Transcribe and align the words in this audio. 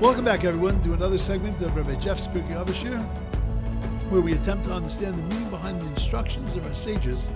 Welcome 0.00 0.24
back, 0.24 0.44
everyone, 0.44 0.80
to 0.80 0.94
another 0.94 1.18
segment 1.18 1.60
of 1.60 1.76
Rabbi 1.76 1.94
Jeff 1.96 2.20
Pirkei 2.32 2.54
Avos 2.54 2.72
Shiur, 2.72 3.02
where 4.10 4.22
we 4.22 4.32
attempt 4.32 4.64
to 4.64 4.72
understand 4.72 5.18
the 5.18 5.22
meaning 5.24 5.50
behind 5.50 5.78
the 5.78 5.86
instructions 5.88 6.56
of 6.56 6.64
our 6.64 6.74
sages 6.74 7.28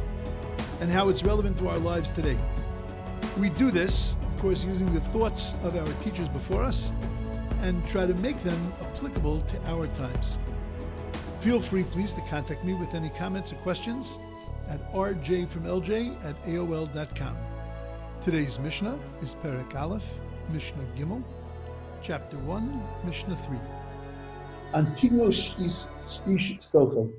and 0.81 0.91
how 0.91 1.11
it's 1.11 1.23
relevant 1.23 1.59
to 1.59 1.69
our 1.69 1.77
lives 1.77 2.11
today. 2.11 2.39
We 3.39 3.51
do 3.51 3.71
this, 3.71 4.17
of 4.23 4.39
course, 4.39 4.65
using 4.65 4.91
the 4.95 5.01
thoughts 5.01 5.57
of 5.63 5.77
our 5.77 6.03
teachers 6.03 6.31
before 6.31 6.65
us 6.65 6.91
and 7.61 7.87
try 7.87 8.07
to 8.07 8.15
make 8.15 8.43
them 8.43 8.73
applicable 8.81 9.43
to 9.43 9.63
our 9.67 9.87
times. 9.89 10.39
Feel 11.41 11.61
free, 11.61 11.83
please, 11.83 12.15
to 12.15 12.23
contact 12.23 12.65
me 12.65 12.73
with 12.73 12.95
any 12.95 13.11
comments 13.11 13.53
or 13.53 13.57
questions 13.57 14.19
at 14.71 14.91
rjfromlj 14.95 16.25
at 16.25 16.45
aol.com. 16.47 17.37
Today's 18.23 18.59
Mishnah 18.59 18.99
is 19.21 19.35
Perek 19.35 19.75
Aleph, 19.75 20.19
Mishnah 20.49 20.87
Gimel, 20.97 21.23
Chapter 22.05 22.37
1, 22.41 22.83
Mishnah 23.07 23.35
3. 23.35 23.59
Antignos 24.75 25.59
is 25.59 25.89
ish 26.29 26.59
socha. 26.59 27.11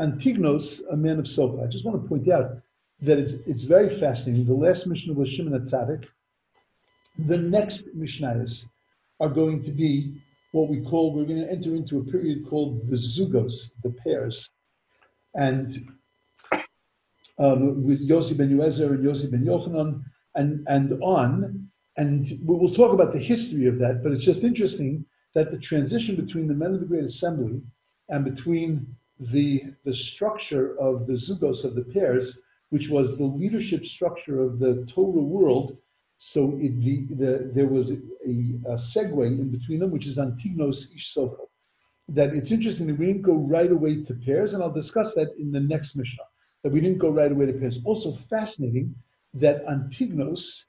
Antignos, 0.00 0.82
a 0.90 0.96
man 0.96 1.20
of 1.20 1.26
socha. 1.26 1.62
I 1.62 1.68
just 1.68 1.84
want 1.84 2.02
to 2.02 2.08
point 2.08 2.28
out 2.28 2.56
that 3.02 3.20
it's 3.20 3.34
it's 3.46 3.62
very 3.62 3.88
fascinating. 3.88 4.44
The 4.44 4.54
last 4.54 4.88
Mishnah 4.88 5.14
was 5.14 5.28
Shimon 5.28 5.52
Tzadik. 5.62 6.06
The 7.20 7.38
next 7.38 7.96
Mishnayos 7.96 8.68
are 9.20 9.28
going 9.28 9.62
to 9.62 9.70
be 9.70 10.20
what 10.50 10.68
we 10.68 10.82
call, 10.82 11.14
we're 11.14 11.24
going 11.24 11.42
to 11.42 11.48
enter 11.48 11.76
into 11.76 11.98
a 11.98 12.04
period 12.04 12.44
called 12.48 12.90
the 12.90 12.96
Zugos, 12.96 13.80
the 13.84 13.90
pairs. 13.90 14.50
And 15.36 15.70
um, 17.38 17.84
with 17.84 18.06
Yossi 18.06 18.36
ben 18.36 18.50
Yoezer 18.50 18.90
and 18.90 19.04
Yossi 19.04 19.30
ben 19.30 19.44
Yochanan, 19.44 20.02
and, 20.34 20.66
and 20.68 21.00
on. 21.00 21.68
And 21.96 22.26
we 22.44 22.56
will 22.56 22.74
talk 22.74 22.92
about 22.92 23.12
the 23.12 23.20
history 23.20 23.66
of 23.66 23.78
that, 23.78 24.02
but 24.02 24.12
it's 24.12 24.24
just 24.24 24.44
interesting 24.44 25.04
that 25.34 25.50
the 25.50 25.58
transition 25.58 26.16
between 26.16 26.46
the 26.46 26.54
men 26.54 26.74
of 26.74 26.80
the 26.80 26.86
Great 26.86 27.04
Assembly 27.04 27.60
and 28.08 28.24
between 28.24 28.86
the, 29.18 29.62
the 29.84 29.94
structure 29.94 30.78
of 30.78 31.06
the 31.06 31.14
Zugos, 31.14 31.64
of 31.64 31.74
the 31.74 31.84
pairs, 31.84 32.42
which 32.70 32.88
was 32.88 33.18
the 33.18 33.24
leadership 33.24 33.84
structure 33.84 34.42
of 34.42 34.58
the 34.58 34.84
Torah 34.86 35.22
world, 35.22 35.76
so 36.16 36.58
it, 36.60 36.80
the, 36.80 37.06
the, 37.14 37.50
there 37.52 37.66
was 37.66 37.90
a, 37.90 37.96
a, 38.24 38.76
segue 38.76 39.26
in 39.26 39.50
between 39.50 39.80
them, 39.80 39.90
which 39.90 40.06
is 40.06 40.18
Antignos 40.18 40.94
Ish 40.94 41.14
Socho. 41.14 41.48
That 42.08 42.32
it's 42.32 42.50
interesting 42.50 42.86
that 42.86 42.98
we 42.98 43.06
didn't 43.06 43.22
go 43.22 43.36
right 43.36 43.70
away 43.70 44.02
to 44.04 44.14
pairs, 44.14 44.54
and 44.54 44.62
I'll 44.62 44.72
discuss 44.72 45.14
that 45.14 45.28
in 45.38 45.50
the 45.50 45.60
next 45.60 45.96
Mishnah, 45.96 46.24
that 46.62 46.72
we 46.72 46.80
didn't 46.80 46.98
go 46.98 47.10
right 47.10 47.32
away 47.32 47.46
to 47.46 47.52
pairs. 47.52 47.80
Also 47.84 48.12
fascinating 48.12 48.94
that 49.34 49.64
Antignos, 49.66 50.66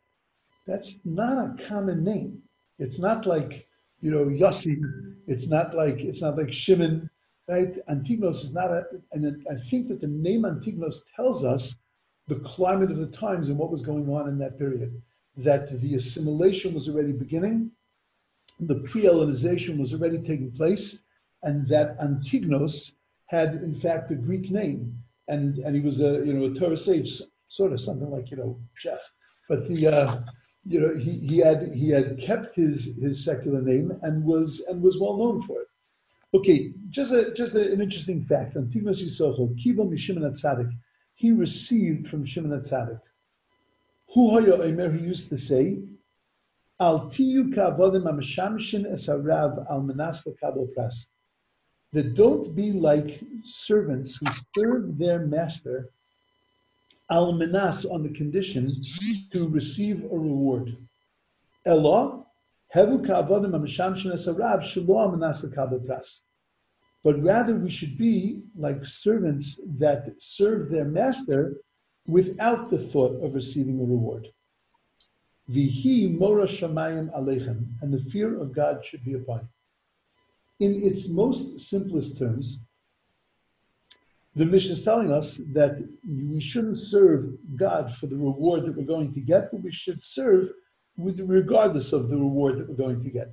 that's 0.65 0.99
not 1.03 1.37
a 1.37 1.63
common 1.67 2.03
name. 2.03 2.41
It's 2.79 2.99
not 2.99 3.25
like, 3.25 3.67
you 4.01 4.11
know, 4.11 4.25
Yossi, 4.25 4.81
it's 5.27 5.49
not 5.49 5.73
like, 5.73 5.99
it's 5.99 6.21
not 6.21 6.37
like 6.37 6.51
Shimon, 6.53 7.09
right? 7.47 7.77
Antignos 7.89 8.43
is 8.43 8.53
not 8.53 8.71
a, 8.71 8.83
and 9.11 9.45
I 9.49 9.55
think 9.69 9.89
that 9.89 10.01
the 10.01 10.07
name 10.07 10.43
Antignos 10.43 11.01
tells 11.15 11.43
us 11.43 11.75
the 12.27 12.39
climate 12.39 12.91
of 12.91 12.97
the 12.97 13.07
times 13.07 13.49
and 13.49 13.57
what 13.57 13.71
was 13.71 13.81
going 13.81 14.09
on 14.09 14.27
in 14.27 14.37
that 14.39 14.57
period. 14.57 15.01
That 15.37 15.81
the 15.81 15.95
assimilation 15.95 16.73
was 16.73 16.87
already 16.87 17.11
beginning, 17.11 17.71
the 18.59 18.75
pre-Hellenization 18.75 19.79
was 19.79 19.93
already 19.93 20.19
taking 20.19 20.51
place, 20.51 21.01
and 21.41 21.67
that 21.69 21.99
Antignos 21.99 22.95
had 23.25 23.55
in 23.55 23.75
fact 23.75 24.11
a 24.11 24.15
Greek 24.15 24.51
name, 24.51 24.95
and 25.27 25.57
and 25.57 25.75
he 25.75 25.81
was 25.81 26.01
a 26.01 26.23
you 26.25 26.33
know 26.33 26.45
a 26.45 26.53
Torah 26.53 26.77
sage, 26.77 27.21
sort 27.47 27.73
of 27.73 27.81
something 27.81 28.09
like 28.11 28.29
you 28.29 28.37
know 28.37 28.59
Jeff, 28.77 29.01
but 29.49 29.67
the 29.67 29.87
uh, 29.87 30.21
you 30.65 30.79
know 30.79 30.93
he, 30.93 31.19
he 31.19 31.37
had 31.37 31.73
he 31.73 31.89
had 31.89 32.19
kept 32.19 32.55
his 32.55 32.97
his 33.01 33.23
secular 33.23 33.61
name 33.61 33.91
and 34.01 34.23
was 34.23 34.63
and 34.69 34.81
was 34.81 34.99
well 34.99 35.17
known 35.17 35.41
for 35.41 35.61
it. 35.61 35.67
Okay, 36.33 36.73
just 36.89 37.11
a 37.11 37.33
just 37.33 37.55
a, 37.55 37.71
an 37.71 37.81
interesting 37.81 38.23
fact. 38.25 38.55
Antignos 38.55 39.03
Yisocho, 39.03 39.57
Kiva 39.61 39.83
Mishimon 39.83 40.29
Atzadik, 40.29 40.71
he 41.15 41.31
received 41.31 42.07
from 42.07 42.25
Shimon 42.25 42.59
Atzadik. 42.59 43.01
Hu 44.13 44.29
Hoya 44.29 44.61
Omer, 44.63 44.91
he 44.91 45.03
used 45.03 45.29
to 45.29 45.37
say, 45.37 45.79
Al 46.79 47.09
tiyu 47.09 47.53
kavodim 47.53 48.03
amashamshin 48.03 48.85
es 48.91 49.07
harav 49.07 49.69
al 49.69 49.81
menas 49.81 50.23
lekabel 50.23 50.67
pras. 50.73 51.09
That 51.91 52.15
don't 52.15 52.55
be 52.55 52.71
like 52.71 53.23
servants 53.43 54.17
who 54.17 54.25
serve 54.57 54.97
their 54.97 55.25
master 55.27 55.91
al 57.13 57.31
minas 57.31 57.85
on 57.85 58.01
the 58.01 58.09
condition 58.09 58.65
to 59.31 59.47
receive 59.47 60.03
a 60.05 60.17
reward. 60.27 60.75
Ella, 61.63 62.25
hevu 62.75 63.05
ka'avodim 63.05 63.51
ha'mishamshin 63.51 64.11
esarav 64.17 64.61
shelo 64.69 65.11
minas 65.13 65.45
pras. 65.85 66.23
But 67.03 67.21
rather 67.21 67.55
we 67.55 67.69
should 67.69 67.95
be 67.99 68.41
like 68.55 68.83
servants 68.83 69.61
that 69.77 70.15
serve 70.19 70.71
their 70.71 70.85
master 70.85 71.57
without 72.07 72.71
the 72.71 72.79
thought 72.79 73.23
of 73.23 73.35
receiving 73.35 73.79
a 73.79 73.83
reward. 73.83 74.29
Vihi 75.51 76.17
mora 76.17 76.47
shamayim 76.47 77.13
alechem, 77.15 77.59
and 77.81 77.93
the 77.93 78.03
fear 78.09 78.39
of 78.41 78.55
God 78.55 78.83
should 78.83 79.03
be 79.05 79.13
upon 79.13 79.41
you. 80.59 80.65
In 80.65 80.83
its 80.87 81.09
most 81.09 81.59
simplest 81.59 82.17
terms, 82.17 82.65
the 84.35 84.45
Mishnah 84.45 84.73
is 84.73 84.83
telling 84.83 85.11
us 85.11 85.39
that 85.51 85.77
we 86.07 86.39
shouldn't 86.39 86.77
serve 86.77 87.35
God 87.55 87.93
for 87.93 88.07
the 88.07 88.15
reward 88.15 88.65
that 88.65 88.75
we're 88.75 88.83
going 88.83 89.13
to 89.13 89.21
get, 89.21 89.51
but 89.51 89.61
we 89.61 89.71
should 89.71 90.03
serve 90.03 90.49
regardless 90.97 91.93
of 91.93 92.09
the 92.09 92.17
reward 92.17 92.57
that 92.57 92.69
we're 92.69 92.75
going 92.75 93.01
to 93.03 93.09
get, 93.09 93.29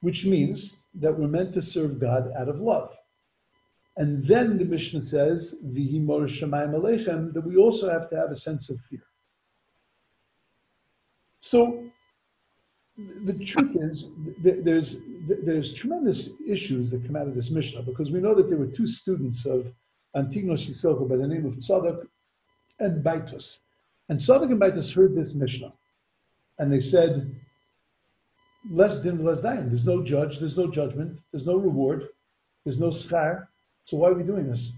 which 0.00 0.26
means 0.26 0.82
that 0.94 1.18
we're 1.18 1.28
meant 1.28 1.54
to 1.54 1.62
serve 1.62 1.98
God 1.98 2.30
out 2.36 2.48
of 2.48 2.60
love. 2.60 2.94
And 3.96 4.22
then 4.24 4.58
the 4.58 4.64
Mishnah 4.64 5.02
says, 5.02 5.54
"Vihi 5.64 6.04
shamayim 6.04 6.74
alechem," 6.74 7.32
that 7.32 7.46
we 7.46 7.56
also 7.56 7.88
have 7.88 8.10
to 8.10 8.16
have 8.16 8.30
a 8.30 8.36
sense 8.36 8.68
of 8.68 8.80
fear. 8.80 9.04
So 11.40 11.84
the 12.96 13.34
truth 13.44 13.76
is, 13.76 14.12
there's 14.42 15.00
there's 15.26 15.72
tremendous 15.72 16.40
issues 16.46 16.90
that 16.90 17.06
come 17.06 17.16
out 17.16 17.28
of 17.28 17.34
this 17.34 17.50
Mishnah 17.50 17.82
because 17.82 18.10
we 18.10 18.20
know 18.20 18.34
that 18.34 18.48
there 18.48 18.58
were 18.58 18.66
two 18.66 18.86
students 18.86 19.46
of 19.46 19.72
Antignos 20.16 20.68
Yisocha 20.68 21.08
by 21.08 21.16
the 21.16 21.26
name 21.26 21.44
of 21.44 21.54
Tzadok 21.56 22.06
and 22.80 23.04
Baitus. 23.04 23.62
And 24.08 24.18
Tzadok 24.18 24.50
and 24.50 24.60
Baitus 24.60 24.94
heard 24.94 25.14
this 25.14 25.34
Mishnah, 25.34 25.72
and 26.58 26.72
they 26.72 26.80
said, 26.80 27.34
less 28.70 29.00
din, 29.00 29.22
less 29.24 29.40
dayan. 29.40 29.68
There's 29.68 29.86
no 29.86 30.02
judge, 30.02 30.38
there's 30.38 30.56
no 30.56 30.70
judgment, 30.70 31.18
there's 31.32 31.46
no 31.46 31.56
reward, 31.56 32.08
there's 32.64 32.80
no 32.80 32.88
schar. 32.88 33.48
So 33.84 33.96
why 33.96 34.08
are 34.08 34.14
we 34.14 34.24
doing 34.24 34.46
this? 34.46 34.76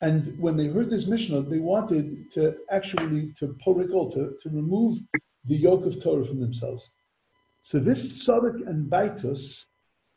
And 0.00 0.38
when 0.38 0.56
they 0.56 0.66
heard 0.66 0.90
this 0.90 1.06
Mishnah, 1.06 1.42
they 1.42 1.60
wanted 1.60 2.30
to 2.32 2.56
actually 2.70 3.32
to 3.38 3.56
porikol, 3.64 4.12
to, 4.14 4.36
to 4.42 4.48
remove 4.50 4.98
the 5.46 5.56
yoke 5.56 5.86
of 5.86 6.02
Torah 6.02 6.26
from 6.26 6.40
themselves. 6.40 6.94
So 7.62 7.78
this 7.78 8.26
Tzadok 8.26 8.66
and 8.66 8.90
Baitus, 8.90 9.68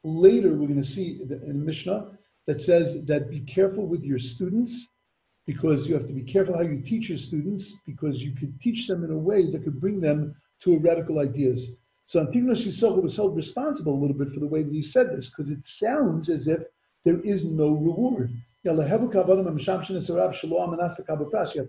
later 0.03 0.50
we're 0.50 0.67
going 0.67 0.75
to 0.75 0.84
see 0.84 1.22
in 1.29 1.63
Mishnah, 1.63 2.17
that 2.47 2.62
says 2.62 3.06
that 3.06 3.30
be 3.30 3.41
careful 3.41 3.85
with 3.85 4.03
your 4.03 4.19
students 4.19 4.90
because 5.46 5.88
you 5.88 5.94
have 5.94 6.08
to 6.08 6.13
be 6.13 6.24
careful 6.24 6.56
how 6.56 6.63
you 6.63 6.81
teach 6.81 7.09
your 7.09 7.18
students 7.18 7.81
because 7.85 8.24
you 8.24 8.34
could 8.34 8.59
teach 8.59 8.88
them 8.88 9.03
in 9.03 9.12
a 9.12 9.18
way 9.18 9.50
that 9.52 9.63
could 9.63 9.80
bring 9.80 10.02
them 10.02 10.35
to 10.62 10.80
radical 10.80 11.19
ideas. 11.19 11.78
So 12.06 12.25
Antignos 12.25 12.66
Yisocha 12.66 13.03
was 13.03 13.16
held 13.16 13.35
responsible 13.35 13.94
a 13.94 14.00
little 14.00 14.16
bit 14.16 14.34
for 14.34 14.40
the 14.40 14.47
way 14.47 14.63
that 14.63 14.74
he 14.74 14.81
said 14.81 15.12
this 15.12 15.30
because 15.30 15.52
it 15.52 15.66
sounds 15.66 16.30
as 16.30 16.47
if 16.47 16.63
there 17.03 17.19
is 17.22 17.52
no 17.52 17.72
reward. 17.72 18.31
You 18.64 18.72
have 18.72 18.90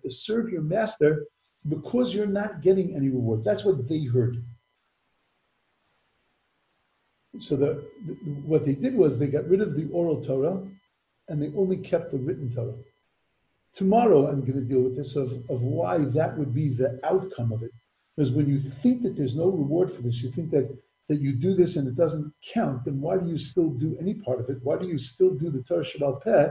to 0.03 0.10
serve 0.10 0.49
your 0.49 0.62
master 0.62 1.27
because 1.69 2.15
you're 2.15 2.27
not 2.27 2.62
getting 2.62 2.95
any 2.95 3.09
reward. 3.09 3.45
That's 3.45 3.65
what 3.65 3.89
they 3.89 4.05
heard. 4.05 4.45
So 7.39 7.57
the, 7.57 7.84
the, 8.07 8.15
what 8.47 8.65
they 8.65 8.75
did 8.75 8.95
was 8.95 9.19
they 9.19 9.28
got 9.28 9.48
rid 9.48 9.60
of 9.60 9.77
the 9.77 9.89
oral 9.91 10.22
Torah 10.22 10.63
and 11.28 11.42
they 11.42 11.53
only 11.54 11.77
kept 11.77 12.10
the 12.10 12.19
written 12.19 12.51
Torah. 12.51 12.75
Tomorrow 13.75 14.28
I'm 14.28 14.41
going 14.41 14.54
to 14.54 14.60
deal 14.60 14.80
with 14.80 14.97
this 14.97 15.15
of, 15.15 15.33
of 15.51 15.63
why 15.63 15.98
that 15.98 16.36
would 16.39 16.54
be 16.54 16.69
the 16.69 16.98
outcome 17.04 17.53
of 17.53 17.63
it. 17.63 17.72
Because 18.16 18.33
when 18.33 18.48
you 18.48 18.59
think 18.59 19.03
that 19.03 19.16
there's 19.16 19.36
no 19.36 19.48
reward 19.48 19.92
for 19.92 20.03
this, 20.03 20.22
you 20.22 20.33
think 20.33 20.51
that, 20.51 20.77
that 21.09 21.21
you 21.21 21.33
do 21.33 21.54
this 21.54 21.77
and 21.77 21.86
it 21.86 21.97
doesn't 21.97 22.33
count, 22.53 22.84
then 22.84 23.01
why 23.01 23.19
do 23.19 23.28
you 23.28 23.39
still 23.39 23.69
do 23.69 23.97
any 24.01 24.15
part 24.15 24.41
of 24.41 24.48
it? 24.48 24.59
Why 24.63 24.78
do 24.78 24.89
you 24.89 24.98
still 24.98 25.30
do 25.34 25.51
the 25.51 25.63
Torah 25.63 25.84
Sheb'al 25.84 26.22
Peh 26.22 26.51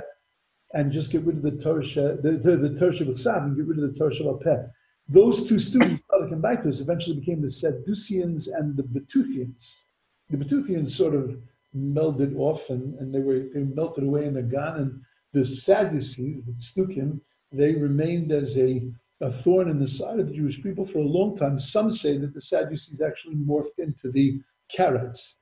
and 0.73 0.91
just 0.91 1.11
get 1.11 1.23
rid 1.23 1.37
of 1.37 1.41
the 1.41 1.57
Torah, 1.57 1.81
the, 1.81 2.39
the, 2.43 2.55
the 2.55 2.79
Torah 2.79 2.93
Shabbat 2.93 3.43
and 3.43 3.55
get 3.57 3.65
rid 3.65 3.79
of 3.79 3.93
the 3.93 3.99
Torah 3.99 4.13
Sheb'al 4.13 4.41
Peh? 4.41 4.63
Those 5.09 5.47
two 5.47 5.59
students, 5.59 6.03
come 6.09 6.41
back 6.41 6.63
to 6.63 6.69
us, 6.69 6.81
eventually 6.81 7.19
became 7.19 7.41
the 7.41 7.49
Sadduceans 7.49 8.47
and 8.47 8.77
the 8.77 8.83
Betuthians 8.83 9.85
the 10.29 10.37
Betuthians 10.37 10.89
sort 10.89 11.15
of 11.15 11.37
melded 11.75 12.37
off 12.37 12.69
and, 12.69 12.97
and 12.99 13.13
they 13.13 13.19
were 13.19 13.45
they 13.53 13.63
melted 13.63 14.03
away 14.03 14.25
in 14.25 14.33
the 14.33 14.41
Gan, 14.41 14.75
and 14.75 15.01
the 15.33 15.45
Sadducees, 15.45 16.43
the 16.45 16.53
Stukim, 16.53 17.19
they 17.51 17.75
remained 17.75 18.31
as 18.31 18.57
a, 18.57 18.81
a 19.21 19.31
thorn 19.31 19.69
in 19.69 19.79
the 19.79 19.87
side 19.87 20.19
of 20.19 20.27
the 20.27 20.33
Jewish 20.33 20.61
people 20.61 20.85
for 20.85 20.99
a 20.99 21.03
long 21.03 21.37
time. 21.37 21.57
Some 21.57 21.91
say 21.91 22.17
that 22.17 22.33
the 22.33 22.41
Sadducees 22.41 23.01
actually 23.01 23.35
morphed 23.35 23.79
into 23.79 24.11
the 24.11 24.41
Karaites. 24.75 25.37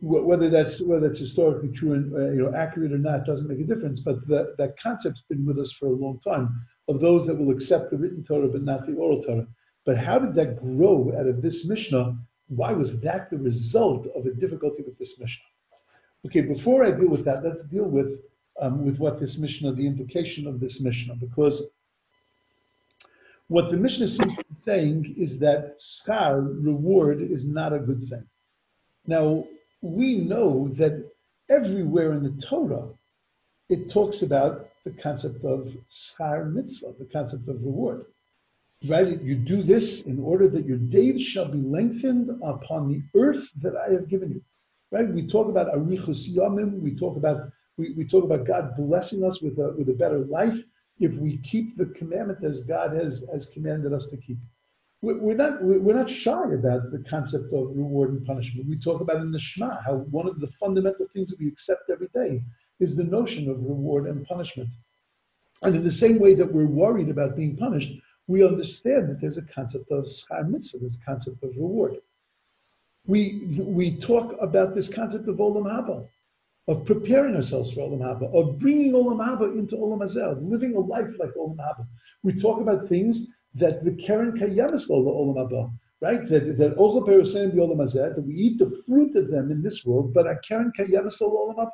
whether 0.00 0.50
that's 0.50 0.82
whether 0.82 1.08
that's 1.08 1.18
historically 1.18 1.70
true 1.70 1.94
and 1.94 2.14
uh, 2.14 2.30
you 2.30 2.42
know 2.42 2.54
accurate 2.54 2.92
or 2.92 2.98
not 2.98 3.24
doesn't 3.24 3.48
make 3.48 3.60
a 3.60 3.64
difference. 3.64 4.00
But 4.00 4.26
that 4.28 4.56
that 4.58 4.78
concept's 4.78 5.22
been 5.28 5.46
with 5.46 5.58
us 5.58 5.72
for 5.72 5.86
a 5.86 6.00
long 6.04 6.18
time 6.20 6.54
of 6.88 7.00
those 7.00 7.26
that 7.26 7.38
will 7.38 7.50
accept 7.50 7.90
the 7.90 7.98
written 7.98 8.22
Torah 8.22 8.48
but 8.48 8.62
not 8.62 8.86
the 8.86 8.94
oral 8.94 9.22
Torah. 9.22 9.46
But 9.84 9.96
how 9.96 10.18
did 10.18 10.34
that 10.34 10.60
grow 10.60 11.12
out 11.18 11.26
of 11.26 11.40
this 11.42 11.66
Mishnah? 11.66 12.18
Why 12.48 12.72
was 12.72 13.00
that 13.00 13.30
the 13.30 13.38
result 13.38 14.06
of 14.14 14.26
a 14.26 14.32
difficulty 14.32 14.82
with 14.82 14.98
this 14.98 15.18
Mishnah? 15.18 15.44
Okay, 16.26 16.42
before 16.42 16.84
I 16.84 16.92
deal 16.92 17.08
with 17.08 17.24
that, 17.24 17.44
let's 17.44 17.64
deal 17.64 17.84
with 17.84 18.22
um, 18.60 18.84
with 18.84 18.98
what 18.98 19.20
this 19.20 19.38
Mishnah, 19.38 19.72
the 19.72 19.86
implication 19.86 20.46
of 20.46 20.60
this 20.60 20.80
Mishnah, 20.80 21.16
because 21.16 21.72
what 23.48 23.70
the 23.70 23.76
Mishnah 23.76 24.08
seems 24.08 24.34
to 24.34 24.44
be 24.44 24.60
saying 24.60 25.14
is 25.18 25.38
that 25.38 25.78
schar, 25.78 26.56
reward, 26.64 27.20
is 27.20 27.48
not 27.48 27.72
a 27.72 27.78
good 27.78 28.02
thing. 28.08 28.26
Now, 29.06 29.46
we 29.82 30.16
know 30.16 30.68
that 30.68 31.08
everywhere 31.48 32.12
in 32.12 32.22
the 32.22 32.42
Torah, 32.42 32.88
it 33.68 33.88
talks 33.88 34.22
about 34.22 34.70
the 34.84 34.90
concept 34.90 35.44
of 35.44 35.76
schar 35.90 36.52
mitzvah, 36.52 36.94
the 36.98 37.04
concept 37.04 37.48
of 37.48 37.62
reward. 37.62 38.06
Right? 38.84 39.20
You 39.22 39.36
do 39.36 39.62
this 39.62 40.04
in 40.04 40.20
order 40.20 40.48
that 40.48 40.66
your 40.66 40.76
days 40.76 41.22
shall 41.22 41.50
be 41.50 41.58
lengthened 41.58 42.30
upon 42.42 42.88
the 42.88 43.02
earth 43.18 43.50
that 43.62 43.74
I 43.74 43.92
have 43.92 44.08
given 44.08 44.30
you. 44.30 44.42
Right? 44.90 45.08
We 45.08 45.26
talk 45.26 45.48
about 45.48 45.74
arichus 45.74 46.30
yamim. 46.30 46.80
We 46.80 46.94
talk 46.94 47.16
about 47.16 47.50
we, 47.78 47.92
we 47.92 48.04
talk 48.04 48.24
about 48.24 48.46
God 48.46 48.76
blessing 48.76 49.24
us 49.24 49.40
with 49.40 49.58
a 49.58 49.74
with 49.76 49.88
a 49.88 49.94
better 49.94 50.18
life 50.18 50.62
if 51.00 51.14
we 51.14 51.38
keep 51.38 51.76
the 51.76 51.86
commandment 51.86 52.44
as 52.44 52.62
God 52.62 52.92
has 52.92 53.26
has 53.32 53.50
commanded 53.50 53.92
us 53.92 54.08
to 54.08 54.16
keep. 54.18 54.38
We're 55.02 55.36
not 55.36 55.62
we're 55.62 55.94
not 55.94 56.10
shy 56.10 56.52
about 56.52 56.90
the 56.90 57.04
concept 57.08 57.52
of 57.52 57.76
reward 57.76 58.10
and 58.10 58.26
punishment. 58.26 58.68
We 58.68 58.76
talk 58.76 59.00
about 59.00 59.20
in 59.20 59.30
the 59.30 59.38
Shema 59.38 59.80
how 59.82 59.96
one 60.10 60.26
of 60.26 60.40
the 60.40 60.48
fundamental 60.48 61.06
things 61.12 61.30
that 61.30 61.40
we 61.40 61.48
accept 61.48 61.90
every 61.90 62.08
day 62.14 62.42
is 62.80 62.96
the 62.96 63.04
notion 63.04 63.48
of 63.50 63.58
reward 63.58 64.06
and 64.06 64.26
punishment. 64.26 64.68
And 65.62 65.74
in 65.76 65.82
the 65.82 65.90
same 65.90 66.18
way 66.18 66.34
that 66.34 66.52
we're 66.52 66.66
worried 66.66 67.08
about 67.08 67.36
being 67.36 67.56
punished, 67.56 67.92
we 68.26 68.44
understand 68.44 69.08
that 69.08 69.20
there's 69.20 69.38
a 69.38 69.42
concept 69.42 69.90
of 69.90 70.04
schar 70.04 70.48
mitzvah, 70.48 70.78
there's 70.78 70.96
a 70.96 71.04
concept 71.04 71.42
of 71.42 71.50
reward. 71.50 71.96
We 73.06 73.56
we 73.60 73.96
talk 73.96 74.36
about 74.40 74.74
this 74.74 74.92
concept 74.92 75.28
of 75.28 75.36
olam 75.36 75.64
haba, 75.64 76.08
of 76.68 76.84
preparing 76.84 77.36
ourselves 77.36 77.72
for 77.72 77.88
Olam 77.88 78.00
Haba, 78.00 78.32
of 78.34 78.58
bringing 78.58 78.92
Olam 78.92 79.20
Haba 79.20 79.56
into 79.56 79.76
Olam 79.76 79.98
Hazeh, 79.98 80.50
living 80.50 80.74
a 80.74 80.80
life 80.80 81.18
like 81.18 81.30
Olam 81.34 81.56
Haba. 81.56 81.86
We 82.22 82.38
talk 82.38 82.60
about 82.60 82.88
things 82.88 83.34
that 83.54 83.84
the 83.84 83.92
Karen 83.92 84.32
Kayamis 84.32 84.90
Olam 84.90 85.36
Haba, 85.36 85.72
right? 86.00 86.28
That 86.28 86.58
that 86.58 86.76
Perusayim 86.76 87.54
Olam 87.54 87.76
Hazeh, 87.76 88.16
that 88.16 88.22
we 88.22 88.34
eat 88.34 88.58
the 88.58 88.82
fruit 88.86 89.14
of 89.16 89.30
them 89.30 89.52
in 89.52 89.62
this 89.62 89.84
world, 89.86 90.12
but 90.12 90.26
a 90.26 90.38
Karen 90.38 90.72
Kayamis 90.76 91.22
Olam 91.22 91.56
Haba. 91.56 91.70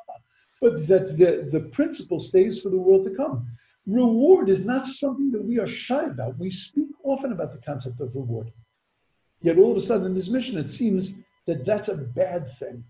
But 0.61 0.87
that 0.87 1.17
the, 1.17 1.49
the 1.51 1.59
principle 1.71 2.19
stays 2.19 2.61
for 2.61 2.69
the 2.69 2.77
world 2.77 3.03
to 3.05 3.15
come. 3.15 3.47
Reward 3.85 4.49
is 4.49 4.65
not 4.65 4.87
something 4.87 5.31
that 5.31 5.43
we 5.43 5.59
are 5.59 5.67
shy 5.67 6.05
about. 6.05 6.37
We 6.39 6.49
speak 6.49 6.87
often 7.03 7.33
about 7.33 7.51
the 7.51 7.59
concept 7.59 7.99
of 7.99 8.15
reward. 8.15 8.51
Yet 9.41 9.57
all 9.57 9.71
of 9.71 9.77
a 9.77 9.81
sudden 9.81 10.07
in 10.07 10.13
this 10.13 10.29
Mishnah, 10.29 10.61
it 10.61 10.71
seems 10.71 11.17
that 11.47 11.65
that's 11.65 11.89
a 11.89 11.97
bad 11.97 12.49
thing 12.51 12.83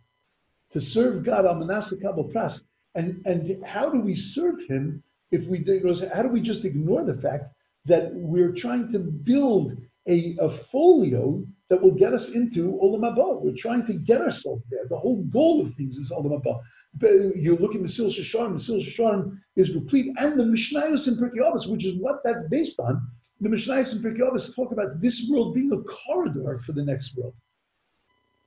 to 0.70 0.80
serve 0.80 1.24
God 1.24 1.46
al 1.46 1.56
Manasseh 1.56 1.98
Kabul 1.98 2.30
Pras. 2.30 2.64
And, 2.96 3.26
and 3.26 3.64
how 3.66 3.90
do 3.90 4.00
we 4.00 4.16
serve 4.16 4.60
Him 4.68 5.02
if 5.32 5.48
we, 5.48 5.66
how 6.14 6.22
do 6.22 6.30
we 6.30 6.42
just 6.42 6.64
ignore 6.64 7.04
the 7.04 7.16
fact 7.16 7.46
that 7.86 8.14
we're 8.14 8.52
trying 8.52 8.92
to 8.92 9.00
build 9.00 9.78
a, 10.08 10.36
a 10.40 10.50
folio 10.50 11.44
that 11.70 11.82
will 11.82 11.92
get 11.92 12.14
us 12.14 12.36
into 12.36 12.80
Olam 12.84 13.02
Haba? 13.02 13.42
We're 13.42 13.56
trying 13.56 13.86
to 13.88 13.94
get 13.94 14.22
ourselves 14.22 14.64
there. 14.70 14.88
The 14.88 14.98
whole 14.98 15.24
goal 15.24 15.66
of 15.66 15.74
things 15.74 15.98
is 15.98 16.12
Olam 16.12 16.40
Haba. 16.40 16.62
You 17.02 17.58
look 17.58 17.76
at 17.76 17.82
Mesilas 17.82 18.20
Yesharim, 18.20 18.54
Mesilas 18.54 18.96
Yesharim 18.96 19.40
is 19.56 19.74
replete, 19.76 20.16
and 20.20 20.40
the 20.40 20.44
Mishnayos 20.44 21.08
and 21.08 21.18
Pirkei 21.18 21.68
which 21.70 21.86
is 21.86 21.96
what 21.96 22.22
that's 22.24 22.48
based 22.50 22.80
on. 22.80 23.02
The 23.42 23.50
Mishnayos 23.50 23.94
and 23.94 24.04
Pirkei 24.04 24.56
talk 24.56 24.72
about 24.72 25.02
this 25.02 25.28
world 25.30 25.56
being 25.56 25.72
a 25.72 25.82
corridor 25.82 26.60
for 26.60 26.72
the 26.72 26.84
next 26.84 27.18
world. 27.18 27.34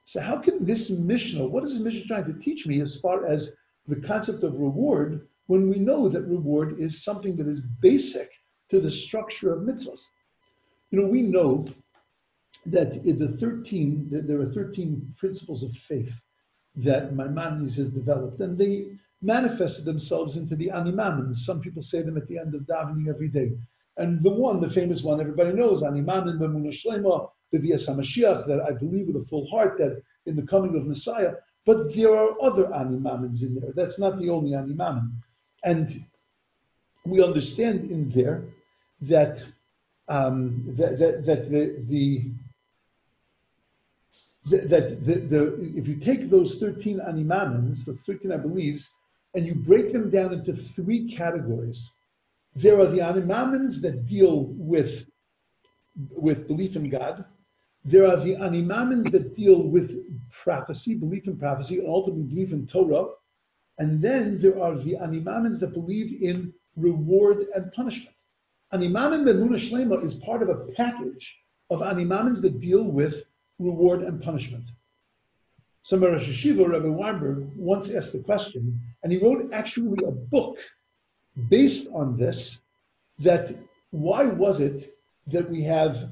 So 0.04 0.20
how 0.20 0.38
can 0.38 0.64
this 0.64 0.90
Mishnah, 0.90 1.46
what 1.46 1.64
is 1.64 1.75
this 1.75 1.82
Mishnah 1.82 2.06
trying 2.06 2.32
to 2.32 2.40
teach 2.40 2.66
me 2.66 2.81
as 2.81 3.00
far 3.00 3.26
as 3.26 3.56
the 3.88 3.96
concept 3.96 4.44
of 4.44 4.54
reward 4.54 5.26
when 5.49 5.69
we 5.69 5.78
know 5.78 6.08
that 6.08 6.22
reward 6.22 6.78
is 6.78 7.02
something 7.02 7.37
that 7.37 7.49
is 7.49 7.60
basic 7.60 8.31
to 8.70 8.81
the 8.81 8.90
structure 8.90 9.52
of 9.52 9.62
mitzvahs? 9.62 10.10
You 10.92 11.00
know, 11.00 11.08
we 11.08 11.22
know 11.22 11.66
that 12.66 13.04
in 13.04 13.19
the 13.19 13.37
13, 13.38 14.08
that 14.10 14.28
there 14.28 14.40
are 14.40 14.52
13 14.52 15.14
principles 15.19 15.64
of 15.64 15.72
faith 15.72 16.22
that 16.76 17.14
Maimonides 17.14 17.76
has 17.76 17.90
developed, 17.90 18.40
and 18.40 18.58
they 18.58 18.99
manifested 19.23 19.84
themselves 19.84 20.37
into 20.37 20.56
the 20.56 20.69
animamins. 20.69 21.37
Some 21.37 21.61
people 21.61 21.82
say 21.82 22.02
them 22.02 22.17
at 22.17 22.28
the 22.28 22.38
end 22.38 22.55
of 22.55 22.62
davening 22.62 23.08
every 23.08 23.28
day. 23.28 23.52
And 23.96 24.23
the 24.23 24.31
one, 24.31 24.61
the 24.61 24.69
famous 24.69 25.02
one 25.02 25.20
everybody 25.20 25.52
knows, 25.55 25.82
animamin 25.82 26.38
b'munah 26.38 26.69
shlema, 26.69 27.31
the 27.50 27.58
Vias 27.58 27.88
HaMashiach, 27.88 28.46
that 28.46 28.61
I 28.61 28.73
believe 28.73 29.06
with 29.06 29.23
a 29.23 29.25
full 29.26 29.49
heart 29.49 29.78
that 29.78 30.02
in 30.26 30.37
the 30.37 30.43
coming 30.43 30.76
of 30.76 30.87
Messiah, 30.87 31.34
but 31.64 31.94
there 31.94 32.17
are 32.17 32.31
other 32.43 32.67
animamins 32.67 33.43
in 33.43 33.58
there. 33.58 33.73
That's 33.75 33.99
not 33.99 34.19
the 34.19 34.28
only 34.31 34.50
animamin. 34.50 35.12
And 35.64 36.05
we 37.05 37.23
understand 37.23 37.90
in 37.90 38.08
there 38.11 38.44
that 39.02 39.43
um, 40.08 40.62
that, 40.76 40.99
that, 40.99 41.26
that 41.26 41.50
the, 41.50 41.76
the 41.87 42.31
that 44.46 45.04
the, 45.04 45.14
the, 45.14 45.72
if 45.75 45.88
you 45.88 45.96
take 45.96 46.31
those 46.31 46.58
13 46.60 47.00
animamins, 47.00 47.84
the 47.84 47.94
13 47.94 48.32
I 48.32 48.37
believes, 48.37 48.96
and 49.34 49.46
you 49.46 49.54
break 49.54 49.93
them 49.93 50.08
down 50.08 50.32
into 50.32 50.54
three 50.54 51.12
categories, 51.12 51.93
there 52.54 52.81
are 52.81 52.87
the 52.87 52.98
animamins 52.98 53.82
that 53.82 54.06
deal 54.06 54.44
with, 54.56 55.10
with 56.10 56.46
belief 56.46 56.76
in 56.76 56.88
God. 56.88 57.25
There 57.84 58.06
are 58.06 58.16
the 58.16 58.37
animamins 58.37 59.10
that 59.10 59.34
deal 59.34 59.62
with 59.64 60.02
prophecy, 60.32 60.94
belief 60.94 61.26
in 61.26 61.37
prophecy, 61.37 61.78
and 61.78 61.88
ultimately 61.88 62.25
belief 62.25 62.52
in 62.52 62.66
Torah. 62.66 63.08
And 63.78 64.00
then 64.00 64.38
there 64.38 64.60
are 64.62 64.76
the 64.76 64.94
animamins 64.94 65.60
that 65.60 65.72
believe 65.72 66.22
in 66.22 66.52
reward 66.76 67.46
and 67.54 67.72
punishment. 67.72 68.14
Animamin 68.72 69.25
Bemuna 69.25 69.56
Shlema 69.56 70.04
is 70.04 70.14
part 70.14 70.42
of 70.42 70.49
a 70.49 70.66
package 70.76 71.37
of 71.70 71.81
animamins 71.81 72.40
that 72.42 72.58
deal 72.60 72.90
with 72.90 73.25
reward 73.58 74.03
and 74.03 74.23
punishment. 74.23 74.64
Some 75.82 76.03
Rosh 76.03 76.28
Yeshiva, 76.28 76.69
Rabbi 76.69 76.88
Weinberg, 76.88 77.49
once 77.57 77.92
asked 77.95 78.12
the 78.12 78.19
question, 78.19 78.80
and 79.02 79.12
he 79.12 79.19
wrote 79.19 79.52
actually 79.52 79.99
a 80.04 80.11
book 80.11 80.59
based 81.49 81.88
on 81.92 82.16
this, 82.16 82.62
that 83.21 83.54
why 83.90 84.25
was 84.25 84.61
it 84.61 84.95
that 85.28 85.49
we 85.50 85.62
have 85.62 86.09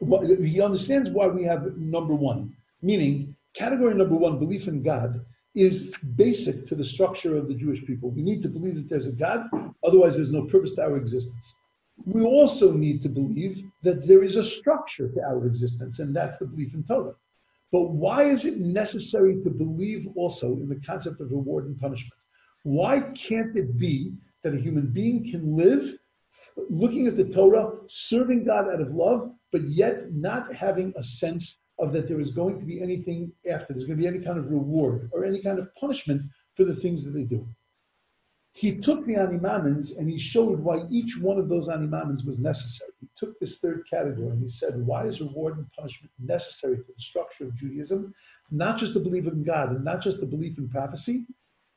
he 0.00 0.60
understands 0.60 1.08
why 1.10 1.26
we 1.26 1.44
have 1.44 1.76
number 1.78 2.14
one, 2.14 2.54
meaning 2.82 3.34
category 3.54 3.94
number 3.94 4.14
one, 4.14 4.38
belief 4.38 4.68
in 4.68 4.82
God, 4.82 5.24
is 5.54 5.92
basic 6.16 6.66
to 6.66 6.74
the 6.74 6.84
structure 6.84 7.36
of 7.36 7.48
the 7.48 7.54
Jewish 7.54 7.84
people. 7.84 8.10
We 8.10 8.22
need 8.22 8.42
to 8.42 8.48
believe 8.48 8.74
that 8.74 8.90
there's 8.90 9.06
a 9.06 9.12
God, 9.12 9.48
otherwise, 9.82 10.16
there's 10.16 10.32
no 10.32 10.42
purpose 10.42 10.74
to 10.74 10.82
our 10.82 10.98
existence. 10.98 11.54
We 12.04 12.22
also 12.22 12.72
need 12.72 13.02
to 13.02 13.08
believe 13.08 13.62
that 13.82 14.06
there 14.06 14.22
is 14.22 14.36
a 14.36 14.44
structure 14.44 15.08
to 15.08 15.20
our 15.22 15.46
existence, 15.46 15.98
and 15.98 16.14
that's 16.14 16.38
the 16.38 16.46
belief 16.46 16.74
in 16.74 16.84
Torah. 16.84 17.14
But 17.72 17.90
why 17.90 18.24
is 18.24 18.44
it 18.44 18.58
necessary 18.58 19.42
to 19.42 19.50
believe 19.50 20.06
also 20.14 20.52
in 20.54 20.68
the 20.68 20.80
concept 20.86 21.20
of 21.20 21.30
reward 21.30 21.66
and 21.66 21.78
punishment? 21.78 22.20
Why 22.62 23.00
can't 23.14 23.56
it 23.56 23.78
be 23.78 24.12
that 24.42 24.54
a 24.54 24.60
human 24.60 24.88
being 24.92 25.28
can 25.30 25.56
live 25.56 25.96
looking 26.70 27.06
at 27.06 27.16
the 27.16 27.24
Torah, 27.24 27.70
serving 27.88 28.44
God 28.44 28.68
out 28.68 28.80
of 28.80 28.94
love, 28.94 29.32
but 29.52 29.62
yet 29.64 30.12
not 30.12 30.54
having 30.54 30.92
a 30.96 31.02
sense 31.02 31.58
of 31.78 31.92
that 31.92 32.08
there 32.08 32.20
is 32.20 32.30
going 32.30 32.58
to 32.58 32.64
be 32.64 32.80
anything 32.80 33.30
after. 33.50 33.72
There's 33.72 33.84
going 33.84 33.98
to 33.98 34.02
be 34.02 34.08
any 34.08 34.24
kind 34.24 34.38
of 34.38 34.50
reward 34.50 35.10
or 35.12 35.24
any 35.24 35.42
kind 35.42 35.58
of 35.58 35.74
punishment 35.74 36.22
for 36.54 36.64
the 36.64 36.74
things 36.74 37.04
that 37.04 37.10
they 37.10 37.24
do. 37.24 37.46
He 38.56 38.74
took 38.74 39.04
the 39.04 39.16
animamins 39.16 39.98
and 39.98 40.08
he 40.08 40.18
showed 40.18 40.60
why 40.60 40.86
each 40.90 41.18
one 41.20 41.36
of 41.36 41.50
those 41.50 41.68
animamins 41.68 42.24
was 42.24 42.38
necessary. 42.38 42.90
He 43.02 43.08
took 43.14 43.38
this 43.38 43.58
third 43.58 43.84
category 43.88 44.30
and 44.30 44.40
he 44.40 44.48
said, 44.48 44.86
why 44.86 45.04
is 45.04 45.20
reward 45.20 45.58
and 45.58 45.70
punishment 45.72 46.10
necessary 46.18 46.78
for 46.78 46.92
the 46.96 47.02
structure 47.02 47.44
of 47.44 47.54
Judaism? 47.54 48.14
Not 48.50 48.78
just 48.78 48.94
the 48.94 49.00
belief 49.00 49.26
in 49.26 49.44
God 49.44 49.72
and 49.72 49.84
not 49.84 50.00
just 50.00 50.20
the 50.20 50.26
belief 50.26 50.56
in 50.56 50.70
prophecy. 50.70 51.26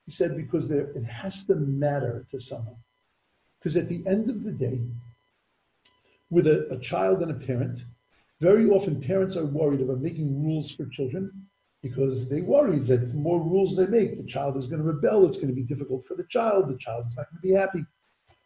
He 0.06 0.12
said, 0.14 0.38
because 0.38 0.70
there, 0.70 0.92
it 0.92 1.04
has 1.04 1.44
to 1.48 1.56
matter 1.56 2.26
to 2.32 2.40
someone. 2.40 2.78
Because 3.60 3.76
at 3.76 3.90
the 3.90 4.02
end 4.08 4.30
of 4.30 4.46
the 4.46 4.54
day, 4.54 4.80
with 6.30 6.48
a, 6.48 6.66
a 6.74 6.80
child 6.80 7.22
and 7.22 7.32
a 7.32 7.46
parent, 7.46 7.84
very 8.40 8.70
often 8.70 9.02
parents 9.02 9.36
are 9.36 9.46
worried 9.46 9.82
about 9.82 10.00
making 10.00 10.46
rules 10.46 10.72
for 10.72 10.86
children 10.86 11.49
because 11.82 12.30
they 12.30 12.42
worry 12.42 12.80
that 12.80 13.08
the 13.08 13.18
more 13.18 13.42
rules 13.42 13.76
they 13.76 13.88
make, 13.88 14.18
the 14.18 14.28
child 14.28 14.58
is 14.58 14.68
going 14.68 14.82
to 14.82 14.88
rebel. 14.88 15.26
It's 15.26 15.38
going 15.38 15.48
to 15.48 15.54
be 15.54 15.64
difficult 15.64 16.06
for 16.06 16.16
the 16.16 16.26
child. 16.30 16.68
The 16.68 16.78
child 16.78 17.06
is 17.08 17.18
not 17.18 17.28
going 17.32 17.42
to 17.42 17.48
be 17.48 17.54
happy. 17.54 17.86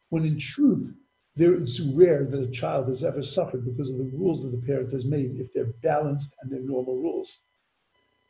When 0.10 0.25
in 0.25 0.38
truth, 0.38 0.94
there 1.36 1.56
it's 1.56 1.80
rare 1.80 2.25
that 2.25 2.44
a 2.44 2.52
child 2.52 2.88
has 2.90 3.04
ever 3.04 3.24
suffered 3.24 3.66
because 3.66 3.90
of 3.90 3.98
the 3.98 4.12
rules 4.16 4.44
that 4.44 4.52
the 4.52 4.68
parent 4.68 4.92
has 4.92 5.06
made 5.06 5.40
if 5.40 5.52
they're 5.52 5.74
balanced 5.82 6.36
and 6.42 6.52
they're 6.52 6.62
normal 6.62 6.98
rules. 6.98 7.44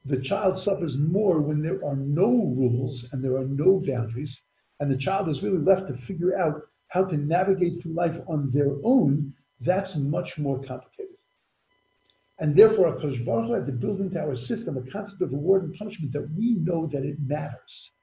the 0.05 0.19
child 0.19 0.59
suffers 0.59 0.97
more 0.97 1.39
when 1.39 1.61
there 1.61 1.83
are 1.85 1.95
no 1.95 2.27
rules 2.27 3.11
and 3.11 3.23
there 3.23 3.37
are 3.37 3.45
no 3.45 3.79
boundaries, 3.79 4.43
and 4.79 4.91
the 4.91 4.97
child 4.97 5.29
is 5.29 5.43
really 5.43 5.59
left 5.59 5.87
to 5.87 5.95
figure 5.95 6.37
out 6.37 6.61
how 6.87 7.03
to 7.05 7.17
navigate 7.17 7.81
through 7.81 7.93
life 7.93 8.19
on 8.27 8.51
their 8.51 8.71
own. 8.83 9.33
That's 9.61 9.95
much 9.95 10.37
more 10.37 10.61
complicated. 10.61 11.12
And 12.43 12.57
therefore, 12.57 12.93
HaKadosh 12.93 13.23
Baruch 13.23 13.45
Hu 13.47 13.53
had 13.53 13.65
to 13.67 13.71
build 13.71 14.01
into 14.01 14.19
our 14.19 14.35
system 14.35 14.75
a 14.75 14.81
concept 14.91 15.21
of 15.21 15.31
reward 15.31 15.63
and 15.63 15.73
punishment 15.75 16.11
that 16.11 16.29
we 16.37 16.55
know 16.55 16.87
that 16.87 17.05
it 17.05 17.15
matters. 17.25 17.93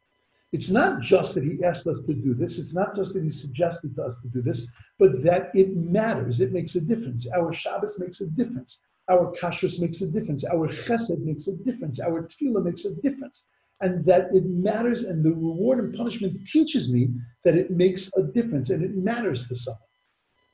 It's 0.50 0.70
not 0.70 1.02
just 1.02 1.34
that 1.34 1.44
he 1.44 1.62
asked 1.62 1.86
us 1.86 2.00
to 2.06 2.14
do 2.14 2.32
this, 2.32 2.58
it's 2.58 2.74
not 2.74 2.96
just 2.96 3.12
that 3.12 3.22
he 3.22 3.28
suggested 3.28 3.94
to 3.96 4.02
us 4.02 4.18
to 4.22 4.28
do 4.28 4.40
this, 4.40 4.72
but 4.98 5.22
that 5.24 5.50
it 5.54 5.76
matters. 5.76 6.40
It 6.40 6.54
makes 6.54 6.74
a 6.74 6.80
difference. 6.80 7.30
Our 7.36 7.52
Shabbos 7.52 8.00
makes 8.00 8.22
a 8.22 8.28
difference. 8.28 8.80
Our 9.10 9.30
kashrus 9.38 9.78
makes 9.78 10.00
a 10.00 10.10
difference. 10.10 10.42
Our 10.46 10.68
chesed 10.68 11.22
makes 11.22 11.46
a 11.46 11.56
difference. 11.56 12.00
Our 12.00 12.26
tefillah 12.26 12.64
makes 12.64 12.86
a 12.86 12.94
difference. 13.02 13.46
And 13.82 14.06
that 14.06 14.34
it 14.34 14.46
matters, 14.46 15.02
and 15.02 15.22
the 15.22 15.34
reward 15.34 15.80
and 15.80 15.94
punishment 15.94 16.46
teaches 16.46 16.90
me 16.90 17.10
that 17.44 17.56
it 17.56 17.70
makes 17.70 18.10
a 18.16 18.22
difference 18.22 18.70
and 18.70 18.82
it 18.82 18.96
matters 18.96 19.46
to 19.48 19.54
someone. 19.54 19.82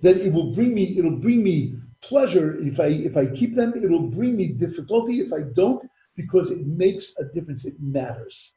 That 0.00 0.16
it 0.16 0.33
will 0.33 0.52
bring 0.57 0.75
me, 0.75 0.99
it'll 0.99 1.21
bring 1.21 1.45
me 1.45 1.76
pleasure 2.03 2.57
if 2.61 2.81
I 2.81 2.87
if 2.87 3.17
I 3.17 3.26
keep 3.26 3.55
them. 3.55 3.75
It'll 3.76 4.11
bring 4.19 4.37
me 4.37 4.49
difficulty 4.49 5.21
if 5.21 5.33
I 5.33 5.41
don't, 5.55 5.88
because 6.17 6.50
it 6.50 6.67
makes 6.67 7.17
a 7.19 7.25
difference. 7.25 7.65
It 7.65 7.81
matters. 7.81 8.55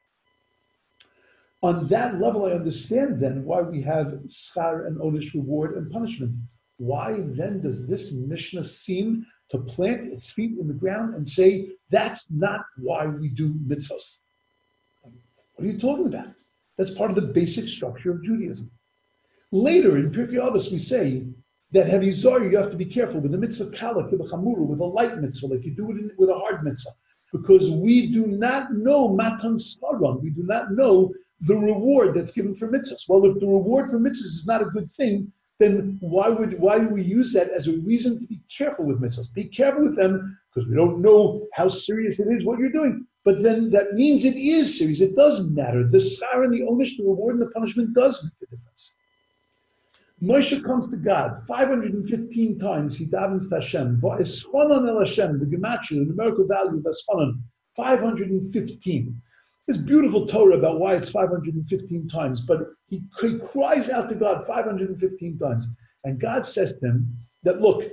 On 1.61 1.87
that 1.87 2.19
level, 2.19 2.45
I 2.45 2.51
understand 2.51 3.19
then 3.19 3.43
why 3.43 3.61
we 3.61 3.81
have 3.81 4.07
schar 4.27 4.87
and 4.87 4.97
onish 4.97 5.33
reward 5.33 5.75
and 5.75 5.91
punishment. 5.91 6.35
Why 6.77 7.19
then 7.19 7.59
does 7.59 7.85
this 7.85 8.13
Mishnah 8.13 8.63
seem 8.63 9.25
to 9.49 9.57
plant 9.57 10.13
its 10.13 10.29
feet 10.29 10.57
in 10.57 10.67
the 10.67 10.73
ground 10.73 11.15
and 11.15 11.27
say, 11.27 11.71
that's 11.89 12.29
not 12.31 12.61
why 12.77 13.07
we 13.07 13.29
do 13.29 13.53
mitzvahs. 13.67 14.19
What 15.01 15.65
are 15.65 15.71
you 15.71 15.77
talking 15.77 16.07
about? 16.07 16.27
That's 16.77 16.91
part 16.91 17.09
of 17.09 17.15
the 17.15 17.33
basic 17.33 17.67
structure 17.67 18.11
of 18.11 18.23
Judaism. 18.23 18.71
Later 19.51 19.97
in 19.97 20.11
Pirkei 20.11 20.35
Avos, 20.35 20.71
we 20.71 20.77
say 20.77 21.25
that 21.71 21.87
heavy 21.87 22.11
zor, 22.11 22.43
you 22.43 22.57
have 22.57 22.71
to 22.71 22.77
be 22.77 22.85
careful 22.85 23.19
with 23.19 23.31
the 23.31 23.37
mitzvah 23.37 23.71
kalak, 23.71 24.11
with 24.11 24.21
a 24.21 24.23
chamura, 24.23 24.65
with 24.65 24.79
a 24.79 24.85
light 24.85 25.17
mitzvah, 25.19 25.47
like 25.47 25.65
you 25.65 25.71
do 25.71 25.91
it 25.91 25.97
in, 25.97 26.11
with 26.17 26.29
a 26.29 26.33
hard 26.33 26.63
mitzvah, 26.63 26.91
because 27.31 27.69
we 27.69 28.11
do 28.11 28.25
not 28.27 28.73
know 28.73 29.09
matan 29.09 29.55
sparon, 29.57 30.21
we 30.21 30.31
do 30.31 30.43
not 30.43 30.71
know 30.71 31.13
the 31.41 31.57
reward 31.57 32.15
that's 32.15 32.31
given 32.31 32.55
for 32.55 32.67
mitzvahs. 32.67 33.07
Well, 33.07 33.25
if 33.25 33.39
the 33.39 33.47
reward 33.47 33.89
for 33.89 33.99
mitzvahs 33.99 34.35
is 34.39 34.47
not 34.47 34.61
a 34.61 34.65
good 34.65 34.91
thing, 34.93 35.31
then 35.59 35.97
why 35.99 36.29
would 36.29 36.59
why 36.59 36.79
do 36.79 36.87
we 36.87 37.03
use 37.03 37.33
that 37.33 37.49
as 37.49 37.67
a 37.67 37.77
reason 37.79 38.17
to 38.19 38.25
be 38.25 38.41
careful 38.55 38.85
with 38.85 39.01
mitzvahs? 39.01 39.31
Be 39.33 39.45
careful 39.45 39.83
with 39.83 39.95
them 39.95 40.37
because 40.53 40.67
we 40.69 40.75
don't 40.75 41.01
know 41.01 41.47
how 41.53 41.69
serious 41.69 42.19
it 42.19 42.27
is 42.29 42.45
what 42.45 42.59
you're 42.59 42.71
doing. 42.71 43.05
But 43.25 43.43
then 43.43 43.69
that 43.71 43.93
means 43.93 44.25
it 44.25 44.37
is 44.37 44.79
serious. 44.79 45.01
It 45.01 45.15
does 45.15 45.49
matter. 45.51 45.87
The 45.87 45.97
schar 45.97 46.45
and 46.45 46.53
the 46.53 46.61
onish, 46.61 46.97
the 46.97 47.03
reward 47.03 47.35
and 47.35 47.41
the 47.41 47.51
punishment 47.51 47.93
does 47.93 48.23
make 48.23 48.49
a 48.49 48.55
difference. 48.55 48.95
Moshe 50.21 50.63
comes 50.63 50.89
to 50.91 50.97
God 50.97 51.43
515 51.47 52.59
times. 52.59 52.97
He 52.97 53.05
davens 53.05 53.49
to 53.49 53.55
Hashem. 53.55 54.01
Eschonon 54.01 54.89
el 54.89 54.99
Hashem, 54.99 55.39
the 55.39 55.45
gematria, 55.45 55.99
the 55.99 56.05
numerical 56.05 56.45
value 56.45 56.77
of 56.77 56.85
Eschonon, 56.85 57.39
515 57.75 59.21
this 59.69 59.77
beautiful 59.77 60.25
Torah 60.25 60.57
about 60.57 60.79
why 60.79 60.95
it's 60.95 61.11
515 61.11 62.09
times, 62.09 62.41
but 62.41 62.71
he, 62.87 63.03
he 63.21 63.37
cries 63.37 63.87
out 63.87 64.09
to 64.09 64.15
God 64.15 64.47
515 64.47 65.37
times. 65.37 65.67
And 66.03 66.19
God 66.19 66.43
says 66.43 66.77
to 66.77 66.87
him 66.87 67.15
that, 67.43 67.61
look, 67.61 67.83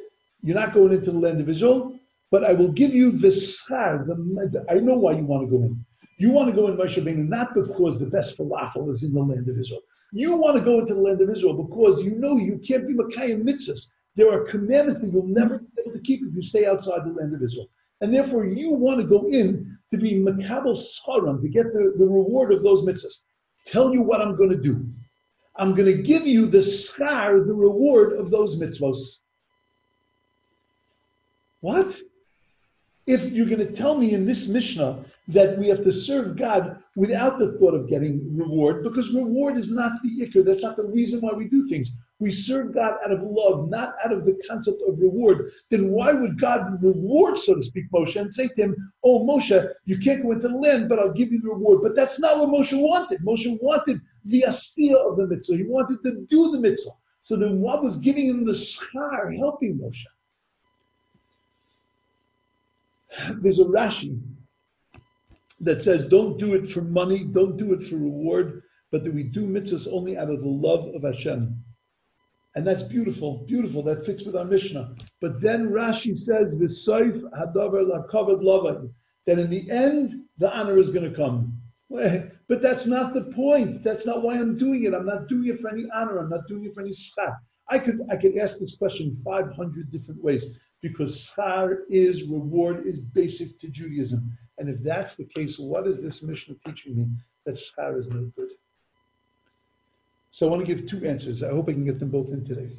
you're 0.40 0.56
not 0.56 0.72
going 0.72 0.94
into 0.94 1.12
the 1.12 1.18
land 1.18 1.38
of 1.38 1.50
Israel, 1.50 1.98
but 2.30 2.44
I 2.44 2.54
will 2.54 2.72
give 2.72 2.94
you 2.94 3.10
the 3.10 3.28
schar. 3.28 4.06
The, 4.06 4.64
I 4.70 4.76
know 4.76 4.94
why 4.94 5.12
you 5.12 5.24
want 5.24 5.50
to 5.50 5.54
go 5.54 5.64
in. 5.64 5.84
You 6.16 6.30
want 6.30 6.48
to 6.48 6.56
go 6.56 6.66
in 6.68 6.78
Moshe 6.78 7.28
not 7.28 7.52
because 7.52 8.00
the 8.00 8.06
best 8.06 8.38
falafel 8.38 8.88
is 8.88 9.02
in 9.02 9.12
the 9.12 9.20
land 9.20 9.46
of 9.46 9.58
Israel. 9.58 9.82
You 10.16 10.34
want 10.34 10.56
to 10.56 10.62
go 10.62 10.78
into 10.78 10.94
the 10.94 11.00
land 11.00 11.20
of 11.20 11.28
Israel 11.28 11.52
because 11.52 12.02
you 12.02 12.12
know 12.12 12.38
you 12.38 12.58
can't 12.66 12.88
be 12.88 12.94
Makayim 12.94 13.42
mitzvahs. 13.42 13.92
There 14.14 14.32
are 14.32 14.46
commandments 14.46 15.02
that 15.02 15.12
you'll 15.12 15.26
never 15.26 15.58
be 15.58 15.66
able 15.82 15.92
to 15.92 16.00
keep 16.00 16.22
if 16.22 16.34
you 16.34 16.40
stay 16.40 16.64
outside 16.64 17.04
the 17.04 17.12
land 17.12 17.34
of 17.34 17.42
Israel. 17.42 17.68
And 18.00 18.14
therefore, 18.14 18.46
you 18.46 18.70
want 18.72 18.98
to 18.98 19.06
go 19.06 19.26
in 19.28 19.76
to 19.90 19.98
be 19.98 20.14
makabel 20.14 20.74
saram, 20.74 21.42
to 21.42 21.48
get 21.48 21.66
the, 21.74 21.92
the 21.98 22.06
reward 22.06 22.50
of 22.50 22.62
those 22.62 22.82
mitzvahs. 22.82 23.24
Tell 23.66 23.92
you 23.92 24.00
what 24.00 24.22
I'm 24.22 24.36
going 24.36 24.48
to 24.48 24.56
do. 24.56 24.86
I'm 25.56 25.74
going 25.74 25.94
to 25.94 26.02
give 26.02 26.26
you 26.26 26.46
the 26.46 26.58
schar, 26.58 27.46
the 27.46 27.52
reward 27.52 28.14
of 28.14 28.30
those 28.30 28.58
mitzvahs. 28.58 29.20
What? 31.60 32.00
If 33.06 33.32
you're 33.32 33.46
going 33.46 33.66
to 33.66 33.70
tell 33.70 33.96
me 33.98 34.14
in 34.14 34.24
this 34.24 34.48
Mishnah 34.48 35.04
that 35.28 35.58
we 35.58 35.68
have 35.68 35.82
to 35.82 35.92
serve 35.92 36.36
God 36.36 36.78
without 36.94 37.38
the 37.38 37.52
thought 37.58 37.74
of 37.74 37.88
getting 37.88 38.36
reward, 38.36 38.84
because 38.84 39.12
reward 39.12 39.56
is 39.56 39.72
not 39.72 40.00
the 40.02 40.26
ikar, 40.26 40.44
that's 40.44 40.62
not 40.62 40.76
the 40.76 40.84
reason 40.84 41.20
why 41.20 41.32
we 41.32 41.48
do 41.48 41.68
things 41.68 41.94
we 42.18 42.32
serve 42.32 42.74
God 42.74 42.94
out 43.04 43.12
of 43.12 43.20
love, 43.22 43.68
not 43.68 43.94
out 44.04 44.12
of 44.12 44.24
the 44.24 44.40
concept 44.48 44.80
of 44.88 44.98
reward, 44.98 45.52
then 45.70 45.90
why 45.90 46.12
would 46.12 46.40
God 46.40 46.82
reward, 46.82 47.38
so 47.38 47.54
to 47.54 47.62
speak, 47.62 47.90
Moshe 47.92 48.18
and 48.18 48.32
say 48.32 48.48
to 48.48 48.54
him, 48.54 48.92
Oh, 49.04 49.26
Moshe, 49.26 49.70
you 49.84 49.98
can't 49.98 50.22
go 50.22 50.32
into 50.32 50.48
the 50.48 50.56
land, 50.56 50.88
but 50.88 50.98
I'll 50.98 51.12
give 51.12 51.30
you 51.30 51.40
the 51.40 51.50
reward? 51.50 51.82
But 51.82 51.94
that's 51.94 52.18
not 52.18 52.38
what 52.38 52.48
Moshe 52.48 52.72
wanted. 52.80 53.20
Moshe 53.20 53.58
wanted 53.60 54.00
the 54.24 54.46
asiyah 54.48 55.10
of 55.10 55.18
the 55.18 55.26
mitzvah. 55.26 55.56
He 55.56 55.64
wanted 55.64 56.02
to 56.04 56.26
do 56.30 56.50
the 56.52 56.60
mitzvah. 56.60 56.92
So 57.22 57.36
then 57.36 57.60
what 57.60 57.82
was 57.82 57.96
giving 57.98 58.26
him 58.26 58.46
the 58.46 58.52
schar, 58.52 59.36
helping 59.36 59.78
Moshe? 59.78 60.04
There's 63.42 63.60
a 63.60 63.64
Rashi 63.64 64.18
that 65.60 65.82
says, 65.82 66.06
don't 66.06 66.38
do 66.38 66.54
it 66.54 66.70
for 66.70 66.82
money, 66.82 67.24
don't 67.24 67.56
do 67.56 67.72
it 67.72 67.82
for 67.82 67.96
reward, 67.96 68.62
but 68.92 69.04
that 69.04 69.14
we 69.14 69.22
do 69.22 69.46
mitzvahs 69.46 69.88
only 69.90 70.16
out 70.16 70.30
of 70.30 70.40
the 70.40 70.48
love 70.48 70.94
of 70.94 71.02
Hashem. 71.02 71.62
And 72.54 72.66
that's 72.66 72.82
beautiful, 72.82 73.44
beautiful. 73.46 73.82
That 73.82 74.06
fits 74.06 74.24
with 74.24 74.34
our 74.34 74.44
Mishnah. 74.44 74.94
But 75.20 75.42
then 75.42 75.68
Rashi 75.68 76.16
says, 76.16 76.56
"V'soif 76.56 77.20
hadavar 77.38 77.84
lakavad 77.84 78.42
lavai," 78.42 78.90
that 79.26 79.38
in 79.38 79.50
the 79.50 79.70
end 79.70 80.24
the 80.38 80.50
honor 80.56 80.78
is 80.78 80.90
going 80.90 81.08
to 81.10 81.16
come. 81.16 81.60
But 82.48 82.62
that's 82.62 82.86
not 82.86 83.12
the 83.12 83.24
point. 83.24 83.82
That's 83.82 84.06
not 84.06 84.22
why 84.22 84.34
I'm 84.34 84.56
doing 84.56 84.84
it. 84.84 84.94
I'm 84.94 85.04
not 85.04 85.26
doing 85.26 85.48
it 85.48 85.60
for 85.60 85.68
any 85.68 85.86
honor. 85.92 86.18
I'm 86.18 86.30
not 86.30 86.46
doing 86.46 86.64
it 86.64 86.74
for 86.74 86.80
any 86.80 86.90
schar. 86.90 87.36
I 87.68 87.78
could 87.78 88.00
I 88.08 88.16
could 88.16 88.36
ask 88.36 88.58
this 88.58 88.76
question 88.76 89.20
500 89.24 89.90
different 89.90 90.22
ways 90.22 90.58
because 90.80 91.12
schar 91.16 91.78
is 91.88 92.22
reward 92.22 92.86
is 92.86 93.00
basic 93.00 93.58
to 93.60 93.68
Judaism. 93.68 94.30
And 94.58 94.68
if 94.68 94.82
that's 94.82 95.14
the 95.14 95.24
case, 95.24 95.58
what 95.58 95.86
is 95.86 96.00
this 96.02 96.22
Mishnah 96.22 96.56
teaching 96.66 96.96
me? 96.96 97.06
That 97.44 97.56
schar 97.56 97.98
is 97.98 98.08
no 98.08 98.30
good. 98.36 98.50
So 100.30 100.46
I 100.46 100.50
want 100.50 100.66
to 100.66 100.74
give 100.74 100.86
two 100.86 101.06
answers. 101.06 101.42
I 101.42 101.50
hope 101.50 101.68
I 101.68 101.72
can 101.72 101.84
get 101.84 101.98
them 101.98 102.10
both 102.10 102.30
in 102.30 102.44
today. 102.44 102.76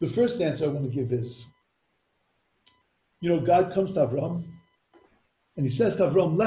The 0.00 0.08
first 0.08 0.40
answer 0.40 0.64
I 0.64 0.68
want 0.68 0.90
to 0.90 0.90
give 0.90 1.12
is, 1.12 1.50
you 3.20 3.28
know, 3.28 3.40
God 3.40 3.74
comes 3.74 3.92
to 3.94 4.06
Avram 4.06 4.44
and 5.56 5.66
he 5.66 5.70
says 5.70 5.96
to 5.96 6.04
Avram, 6.04 6.40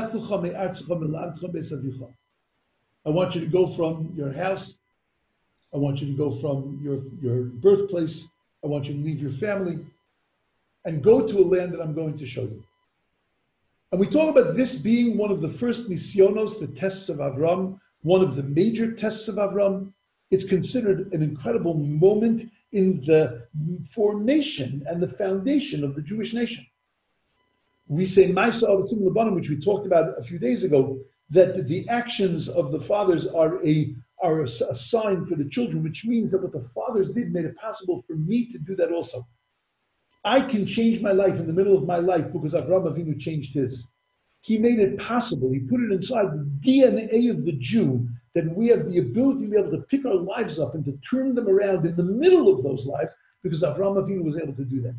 I 3.06 3.10
want 3.10 3.36
you 3.36 3.42
to 3.42 3.48
go 3.48 3.68
from 3.68 4.14
your 4.16 4.32
house. 4.32 4.80
I 5.74 5.78
want 5.78 6.02
you 6.02 6.08
to 6.08 6.18
go 6.18 6.32
from 6.32 6.80
your, 6.82 7.04
your 7.22 7.44
birthplace. 7.46 8.30
I 8.64 8.68
want 8.68 8.86
you 8.86 8.94
to 8.94 9.00
leave 9.00 9.20
your 9.20 9.32
family 9.32 9.80
and 10.86 11.04
go 11.04 11.28
to 11.28 11.38
a 11.38 11.46
land 11.46 11.74
that 11.74 11.82
I'm 11.82 11.94
going 11.94 12.18
to 12.18 12.26
show 12.26 12.44
you. 12.44 12.64
And 13.94 14.00
we 14.00 14.08
talk 14.08 14.36
about 14.36 14.56
this 14.56 14.76
being 14.76 15.18
one 15.20 15.30
of 15.30 15.40
the 15.40 15.50
first 15.50 15.88
nisyonos, 15.88 16.60
the 16.60 16.66
tests 16.66 17.10
of 17.10 17.18
Avram, 17.18 17.80
one 18.02 18.22
of 18.22 18.36
the 18.36 18.42
major 18.42 18.92
tests 18.92 19.28
of 19.28 19.36
Avram. 19.36 19.94
It's 20.32 20.46
considered 20.46 21.14
an 21.14 21.22
incredible 21.22 21.76
moment 21.76 22.52
in 22.72 23.04
the 23.06 23.46
formation 23.88 24.84
and 24.88 25.00
the 25.00 25.08
foundation 25.08 25.84
of 25.84 25.94
the 25.94 26.02
Jewish 26.02 26.34
nation. 26.34 26.66
We 27.88 28.08
say 28.08 28.32
Maisa 28.32 28.64
of 28.64 28.80
Labanim, 28.80 29.36
which 29.36 29.52
we 29.52 29.62
talked 29.62 29.86
about 29.86 30.18
a 30.18 30.24
few 30.24 30.40
days 30.40 30.64
ago, 30.64 31.00
that 31.30 31.68
the 31.68 31.88
actions 31.88 32.50
of 32.50 32.72
the 32.72 32.80
fathers 32.80 33.28
are 33.28 33.64
a 33.64 33.94
are 34.24 34.42
a, 34.42 34.48
sign 34.48 35.28
for 35.28 35.36
the 35.36 35.48
children, 35.50 35.84
which 35.84 36.04
means 36.04 36.32
that 36.32 36.42
what 36.42 36.52
the 36.52 36.68
fathers 36.74 37.12
did 37.12 37.32
made 37.32 37.46
it 37.46 37.56
possible 37.58 38.04
for 38.08 38.16
me 38.16 38.52
to 38.54 38.58
do 38.58 38.76
that 38.76 38.92
also. 38.92 39.20
I 40.26 40.40
can 40.42 40.66
change 40.66 41.02
my 41.02 41.12
life 41.12 41.36
in 41.36 41.48
the 41.48 41.54
middle 41.54 41.78
of 41.78 41.86
my 41.86 41.98
life 41.98 42.32
because 42.32 42.54
Avraham 42.54 42.86
Avinu 42.86 43.20
changed 43.20 43.54
his. 43.54 43.92
He 44.42 44.58
made 44.58 44.80
it 44.80 45.00
possible. 45.00 45.52
He 45.52 45.60
put 45.60 45.82
it 45.82 45.92
inside 45.92 46.32
the 46.32 46.50
DNA 46.62 47.30
of 47.30 47.46
the 47.46 47.54
Jew 47.54 48.08
that 48.34 48.56
we 48.56 48.68
have 48.70 48.90
the 48.90 49.00
ability 49.00 49.46
to 49.46 49.52
be 49.52 49.58
able 49.58 49.72
to 49.72 49.86
pick 49.90 50.06
our 50.06 50.16
lives 50.16 50.60
up 50.60 50.76
and 50.76 50.84
to 50.86 50.98
turn 51.10 51.36
them 51.36 51.48
around 51.48 51.86
in 51.86 51.96
the 51.96 52.04
middle 52.04 52.54
of 52.54 52.64
those 52.64 52.86
lives 52.86 53.16
because 53.42 53.62
Avraham 53.62 53.98
Avinu 53.98 54.24
was 54.24 54.38
able 54.38 54.54
to 54.54 54.66
do 54.66 54.82
that. 54.82 54.96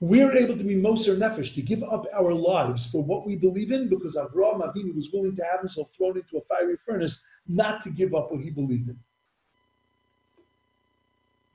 We're 0.00 0.32
able 0.32 0.56
to 0.56 0.64
be 0.64 0.74
Moser 0.74 1.14
Nefesh, 1.14 1.54
to 1.54 1.62
give 1.62 1.82
up 1.84 2.06
our 2.14 2.32
lives 2.32 2.86
for 2.86 3.02
what 3.04 3.26
we 3.26 3.36
believe 3.36 3.70
in 3.70 3.88
because 3.88 4.16
Avraham 4.16 4.62
Avinu 4.62 4.94
was 4.94 5.10
willing 5.12 5.36
to 5.36 5.44
have 5.44 5.60
himself 5.60 5.92
thrown 5.94 6.16
into 6.16 6.38
a 6.38 6.42
fiery 6.42 6.76
furnace, 6.76 7.22
not 7.46 7.84
to 7.84 7.90
give 7.90 8.14
up 8.14 8.32
what 8.32 8.40
he 8.40 8.50
believed 8.50 8.88
in. 8.88 8.98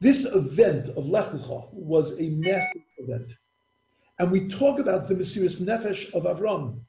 This 0.06 0.32
event 0.36 0.90
of 0.90 1.08
Lech 1.08 1.32
Lecha 1.32 1.74
was 1.74 2.22
a 2.22 2.30
massive 2.30 2.84
event. 3.00 3.34
and 4.20 4.32
we 4.32 4.48
talk 4.48 4.78
about 4.78 5.08
the 5.08 5.16
Mesiris 5.16 5.60
Nefesh 5.60 6.14
of 6.14 6.26
Avram. 6.26 6.80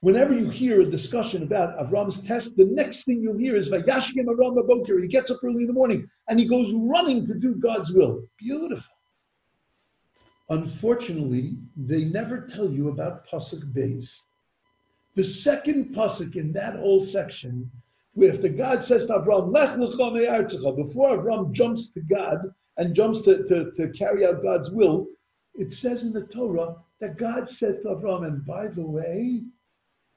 Whenever 0.00 0.36
you 0.36 0.50
hear 0.50 0.80
a 0.80 0.90
discussion 0.90 1.44
about 1.44 1.78
Avram's 1.78 2.24
test, 2.24 2.56
the 2.56 2.64
next 2.64 3.04
thing 3.04 3.22
you'll 3.22 3.38
hear 3.38 3.54
is 3.54 3.68
Vayashkim 3.68 4.24
Avram 4.24 4.56
Aboker. 4.56 5.00
He 5.00 5.06
gets 5.06 5.30
up 5.30 5.38
early 5.44 5.60
in 5.60 5.68
the 5.68 5.72
morning 5.72 6.10
and 6.28 6.40
he 6.40 6.48
goes 6.48 6.72
running 6.74 7.24
to 7.26 7.34
do 7.38 7.54
God's 7.54 7.92
will. 7.92 8.24
Beautiful. 8.40 8.96
Unfortunately, 10.50 11.56
they 11.76 12.06
never 12.06 12.40
tell 12.40 12.68
you 12.68 12.88
about 12.88 13.24
Pasuk 13.28 13.72
Beis. 13.72 14.24
The 15.14 15.22
second 15.22 15.94
Pasuk 15.94 16.34
in 16.34 16.52
that 16.54 16.74
whole 16.74 16.98
section, 16.98 17.70
if 18.16 18.40
the 18.40 18.48
God 18.48 18.82
says 18.82 19.06
to 19.06 19.14
Avram, 19.14 19.52
Lech 19.52 19.70
lecha 19.76 20.76
before 20.76 21.18
Avram 21.18 21.52
jumps 21.52 21.92
to 21.92 22.00
God 22.00 22.38
and 22.78 22.94
jumps 22.94 23.22
to, 23.22 23.44
to, 23.44 23.70
to 23.72 23.88
carry 23.90 24.26
out 24.26 24.42
God's 24.42 24.70
will, 24.70 25.06
it 25.54 25.72
says 25.72 26.02
in 26.02 26.12
the 26.12 26.26
Torah 26.26 26.76
that 27.00 27.18
God 27.18 27.48
says 27.48 27.78
to 27.80 27.88
Avram, 27.88 28.26
and 28.26 28.44
by 28.44 28.68
the 28.68 28.86
way, 28.86 29.42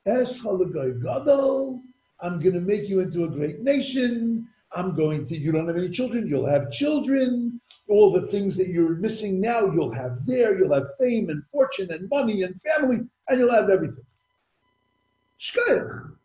Es 0.05 0.41
Gadol, 0.41 1.81
I'm 2.21 2.39
going 2.39 2.53
to 2.53 2.61
make 2.61 2.87
you 2.87 2.99
into 2.99 3.25
a 3.25 3.29
great 3.29 3.61
nation. 3.61 4.47
I'm 4.71 4.95
going 4.95 5.25
to, 5.25 5.37
you 5.37 5.51
don't 5.51 5.67
have 5.67 5.77
any 5.77 5.89
children, 5.89 6.27
you'll 6.27 6.49
have 6.49 6.71
children. 6.71 7.59
All 7.89 8.11
the 8.11 8.21
things 8.21 8.55
that 8.57 8.67
you're 8.67 8.95
missing 8.95 9.41
now, 9.41 9.71
you'll 9.71 9.91
have 9.91 10.25
there. 10.25 10.57
You'll 10.57 10.75
have 10.75 10.89
fame 10.99 11.29
and 11.29 11.43
fortune 11.51 11.91
and 11.91 12.07
money 12.09 12.43
and 12.43 12.61
family, 12.61 12.99
and 13.27 13.39
you'll 13.39 13.51
have 13.51 13.69
everything. 13.69 14.05
Shkoyach. 15.39 16.18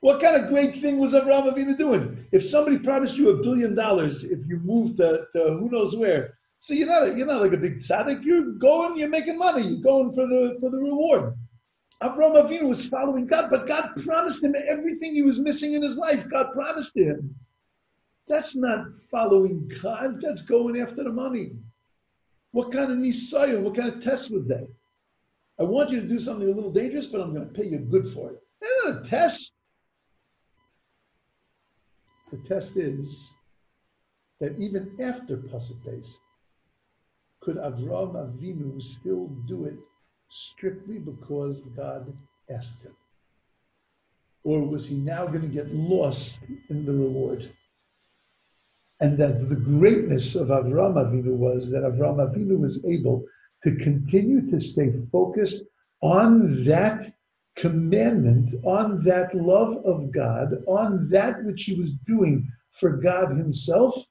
What 0.00 0.20
kind 0.20 0.36
of 0.36 0.48
great 0.48 0.80
thing 0.80 0.98
was 0.98 1.12
Avraham 1.12 1.52
Avinu 1.52 1.76
doing? 1.76 2.24
If 2.30 2.44
somebody 2.44 2.78
promised 2.78 3.16
you 3.16 3.30
a 3.30 3.42
billion 3.42 3.74
dollars 3.74 4.24
if 4.24 4.38
you 4.46 4.58
move 4.60 4.96
to, 4.96 5.26
to 5.32 5.56
who 5.58 5.68
knows 5.70 5.96
where, 5.96 6.38
so 6.60 6.74
you're 6.74 6.86
not 6.86 7.16
you're 7.16 7.26
not 7.26 7.40
like 7.40 7.52
a 7.52 7.56
big 7.56 7.78
tzaddik. 7.78 8.24
You're 8.24 8.52
going, 8.52 8.98
you're 8.98 9.08
making 9.08 9.38
money. 9.38 9.66
You're 9.66 9.82
going 9.82 10.12
for 10.12 10.26
the 10.26 10.56
for 10.60 10.70
the 10.70 10.78
reward. 10.78 11.34
Avraham 12.02 12.36
Avinu 12.36 12.68
was 12.68 12.86
following 12.86 13.26
God, 13.26 13.50
but 13.50 13.66
God 13.66 13.90
promised 14.04 14.42
him 14.42 14.54
everything 14.68 15.14
he 15.14 15.22
was 15.22 15.40
missing 15.40 15.72
in 15.72 15.82
his 15.82 15.96
life. 15.96 16.24
God 16.30 16.52
promised 16.52 16.96
him. 16.96 17.34
That's 18.28 18.54
not 18.54 18.86
following 19.10 19.70
God. 19.82 20.20
That's 20.20 20.42
going 20.42 20.80
after 20.80 21.02
the 21.02 21.10
money. 21.10 21.52
What 22.52 22.72
kind 22.72 22.92
of 22.92 22.98
nisayah? 22.98 23.60
What 23.60 23.74
kind 23.74 23.88
of 23.88 24.02
test 24.02 24.30
was 24.30 24.46
that? 24.46 24.68
I 25.58 25.64
want 25.64 25.90
you 25.90 26.00
to 26.00 26.06
do 26.06 26.20
something 26.20 26.48
a 26.48 26.52
little 26.52 26.70
dangerous, 26.70 27.06
but 27.06 27.20
I'm 27.20 27.34
going 27.34 27.48
to 27.48 27.52
pay 27.52 27.66
you 27.66 27.78
good 27.78 28.12
for 28.12 28.30
it. 28.30 28.38
That's 28.60 28.84
not 28.84 29.06
a 29.06 29.08
test. 29.08 29.54
The 32.30 32.38
test 32.38 32.76
is 32.76 33.34
that 34.40 34.58
even 34.58 34.96
after 35.00 35.36
Pasuk 35.36 36.18
could 37.40 37.56
Avram 37.56 38.12
Avinu 38.14 38.82
still 38.82 39.28
do 39.46 39.64
it 39.64 39.78
strictly 40.28 40.98
because 40.98 41.62
God 41.76 42.12
asked 42.50 42.82
him? 42.82 42.94
Or 44.44 44.62
was 44.62 44.86
he 44.86 44.96
now 44.96 45.26
going 45.26 45.42
to 45.42 45.48
get 45.48 45.74
lost 45.74 46.40
in 46.68 46.84
the 46.84 46.92
reward? 46.92 47.48
And 49.00 49.16
that 49.18 49.48
the 49.48 49.56
greatness 49.56 50.34
of 50.34 50.48
Avram 50.48 50.94
Avinu 50.94 51.36
was 51.36 51.70
that 51.70 51.84
Avram 51.84 52.16
Avinu 52.16 52.58
was 52.58 52.84
able 52.86 53.24
to 53.62 53.76
continue 53.76 54.50
to 54.50 54.60
stay 54.60 54.92
focused 55.10 55.64
on 56.02 56.64
that 56.64 57.12
commandment, 57.58 58.54
on 58.64 59.02
that 59.04 59.34
love 59.34 59.84
of 59.84 60.10
God, 60.12 60.62
on 60.66 61.08
that 61.10 61.44
which 61.44 61.64
he 61.64 61.74
was 61.74 61.92
doing 62.06 62.50
for 62.70 62.90
God 62.96 63.30
himself, 63.36 64.06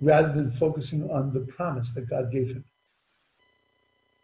rather 0.00 0.32
than 0.32 0.50
focusing 0.50 1.10
on 1.10 1.32
the 1.32 1.40
promise 1.40 1.92
that 1.94 2.08
God 2.08 2.32
gave 2.32 2.48
him. 2.48 2.64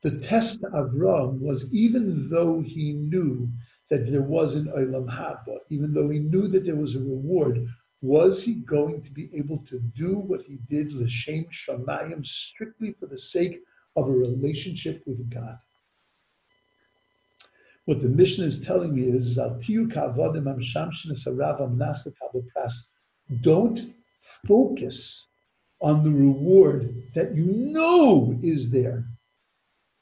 The 0.02 0.18
test 0.20 0.62
of 0.62 0.72
Avram 0.72 1.40
was 1.40 1.74
even 1.74 2.28
though 2.30 2.60
he 2.60 2.92
knew 2.92 3.48
that 3.90 4.10
there 4.10 4.22
was 4.22 4.54
an 4.54 4.66
Olam 4.66 5.08
Haba, 5.08 5.58
even 5.70 5.92
though 5.92 6.08
he 6.08 6.20
knew 6.20 6.48
that 6.48 6.64
there 6.64 6.76
was 6.76 6.94
a 6.94 7.00
reward, 7.00 7.66
was 8.02 8.42
he 8.42 8.54
going 8.54 9.02
to 9.02 9.10
be 9.10 9.30
able 9.34 9.58
to 9.68 9.80
do 9.96 10.16
what 10.16 10.42
he 10.42 10.58
did, 10.68 10.92
L'Shem 10.92 11.46
Shamayim, 11.50 12.24
strictly 12.24 12.92
for 12.92 13.06
the 13.06 13.18
sake 13.18 13.60
of 13.96 14.08
a 14.08 14.12
relationship 14.12 15.02
with 15.06 15.28
God? 15.30 15.58
What 17.86 18.02
the 18.02 18.08
Mishnah 18.08 18.44
is 18.44 18.60
telling 18.62 18.94
me 18.96 19.04
is, 19.04 19.36
don't 23.42 23.94
focus 24.44 25.28
on 25.80 26.02
the 26.02 26.10
reward 26.10 27.02
that 27.14 27.34
you 27.36 27.44
know 27.44 28.38
is 28.42 28.70
there, 28.72 29.04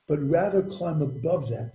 but 0.08 0.18
rather 0.18 0.62
climb 0.62 1.02
above 1.02 1.50
that. 1.50 1.72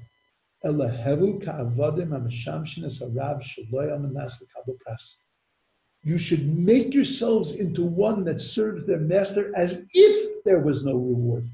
You 6.04 6.18
should 6.18 6.58
make 6.58 6.94
yourselves 6.94 7.52
into 7.56 7.84
one 7.84 8.24
that 8.24 8.42
serves 8.42 8.86
their 8.86 9.00
master 9.00 9.56
as 9.56 9.86
if 9.94 10.44
there 10.44 10.60
was 10.60 10.84
no 10.84 10.96
reward. 10.96 11.48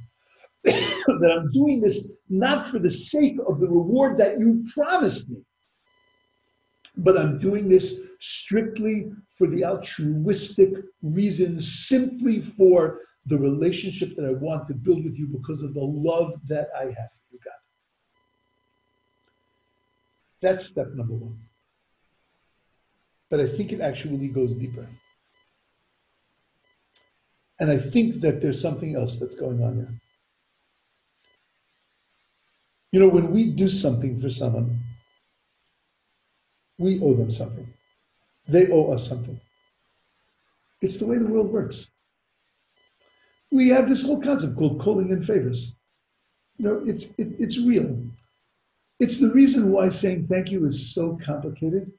that 1.08 1.32
I'm 1.32 1.52
doing 1.52 1.80
this 1.80 2.12
not 2.30 2.68
for 2.70 2.80
the 2.80 2.90
sake 2.90 3.38
of 3.48 3.60
the 3.60 3.68
reward 3.68 4.18
that 4.18 4.40
you 4.40 4.66
promised 4.74 5.30
me, 5.30 5.38
but 6.98 7.18
I'm 7.18 7.40
doing 7.40 7.70
this 7.70 8.02
strictly 8.20 9.12
for 9.38 9.48
the 9.48 9.64
altruistic 9.64 10.70
reasons, 11.04 11.88
simply 11.88 12.42
for 12.42 13.02
the 13.28 13.38
relationship 13.38 14.16
that 14.16 14.26
I 14.26 14.32
want 14.32 14.68
to 14.68 14.74
build 14.74 15.04
with 15.04 15.18
you 15.18 15.28
because 15.28 15.62
of 15.62 15.74
the 15.74 15.84
love 15.84 16.34
that 16.48 16.70
I 16.76 16.86
have 16.86 17.12
for 17.12 17.26
you, 17.32 17.40
God. 17.44 17.54
That's 20.42 20.66
step 20.66 20.88
number 20.94 21.14
one. 21.14 21.40
But 23.30 23.40
I 23.40 23.48
think 23.48 23.72
it 23.72 23.82
actually 23.82 24.28
goes 24.28 24.56
deeper. 24.56 24.88
And 27.60 27.72
I 27.72 27.78
think 27.78 28.22
that 28.22 28.42
there's 28.42 28.62
something 28.62 28.96
else 28.96 29.20
that's 29.20 29.36
going 29.36 29.64
on 29.64 29.76
here. 29.76 30.02
You 32.96 33.02
know, 33.02 33.10
when 33.10 33.30
we 33.32 33.52
do 33.52 33.68
something 33.68 34.18
for 34.18 34.30
someone, 34.30 34.80
we 36.78 37.02
owe 37.02 37.14
them 37.14 37.30
something. 37.30 37.68
They 38.48 38.72
owe 38.72 38.94
us 38.94 39.06
something. 39.06 39.38
It's 40.82 40.98
the 41.00 41.06
way 41.06 41.18
the 41.18 41.26
world 41.28 41.52
works. 41.52 41.92
We 43.52 43.68
have 43.68 43.90
this 43.90 44.06
whole 44.06 44.22
concept 44.22 44.56
called 44.56 44.80
calling 44.80 45.10
in 45.10 45.26
favors. 45.26 45.78
You 46.56 46.66
know, 46.70 46.82
it's 46.86 47.10
it, 47.18 47.36
it's 47.38 47.60
real. 47.60 48.02
It's 49.02 49.20
the 49.20 49.34
reason 49.34 49.72
why 49.74 49.90
saying 49.90 50.28
thank 50.28 50.50
you 50.50 50.66
is 50.66 50.96
so 50.96 51.20
complicated. 51.26 51.92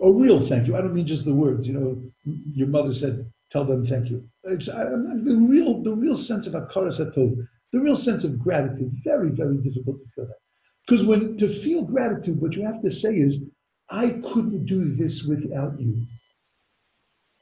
A 0.00 0.10
real 0.10 0.40
thank 0.40 0.66
you. 0.66 0.76
I 0.76 0.80
don't 0.80 0.94
mean 0.94 1.06
just 1.06 1.26
the 1.26 1.34
words. 1.34 1.68
You 1.68 1.78
know, 1.78 2.02
your 2.24 2.68
mother 2.68 2.94
said, 2.94 3.30
"Tell 3.50 3.66
them 3.66 3.84
thank 3.84 4.08
you." 4.08 4.26
It's 4.44 4.70
I, 4.70 4.84
the 4.84 5.36
real 5.46 5.82
the 5.82 5.94
real 5.94 6.16
sense 6.16 6.46
of 6.46 6.54
akaras 6.54 7.00
hatov 7.04 7.46
the 7.72 7.80
real 7.80 7.96
sense 7.96 8.24
of 8.24 8.38
gratitude, 8.38 8.92
very, 9.04 9.30
very 9.30 9.58
difficult 9.58 9.98
to 10.00 10.08
feel 10.14 10.26
that. 10.26 10.38
Because 10.86 11.04
when 11.04 11.36
to 11.36 11.48
feel 11.48 11.84
gratitude, 11.84 12.40
what 12.40 12.56
you 12.56 12.64
have 12.64 12.82
to 12.82 12.90
say 12.90 13.14
is, 13.16 13.44
I 13.90 14.20
couldn't 14.32 14.66
do 14.66 14.94
this 14.94 15.24
without 15.24 15.78
you. 15.80 16.06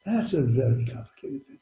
That's 0.04 0.34
a 0.34 0.42
very 0.42 0.84
complicated 0.86 1.46
thing. 1.46 1.58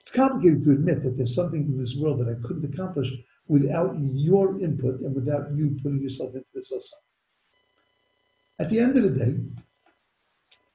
It's 0.00 0.10
complicated 0.10 0.64
to 0.64 0.72
admit 0.72 1.02
that 1.02 1.16
there's 1.16 1.34
something 1.34 1.62
in 1.62 1.78
this 1.78 1.96
world 1.96 2.20
that 2.20 2.28
I 2.28 2.46
couldn't 2.46 2.72
accomplish 2.72 3.12
without 3.46 3.96
your 3.98 4.60
input 4.60 5.00
and 5.00 5.14
without 5.14 5.54
you 5.54 5.78
putting 5.82 6.02
yourself 6.02 6.34
into 6.34 6.46
this 6.54 6.72
also. 6.72 6.96
At 8.60 8.70
the 8.70 8.80
end 8.80 8.96
of 8.96 9.04
the 9.04 9.10
day, 9.10 9.36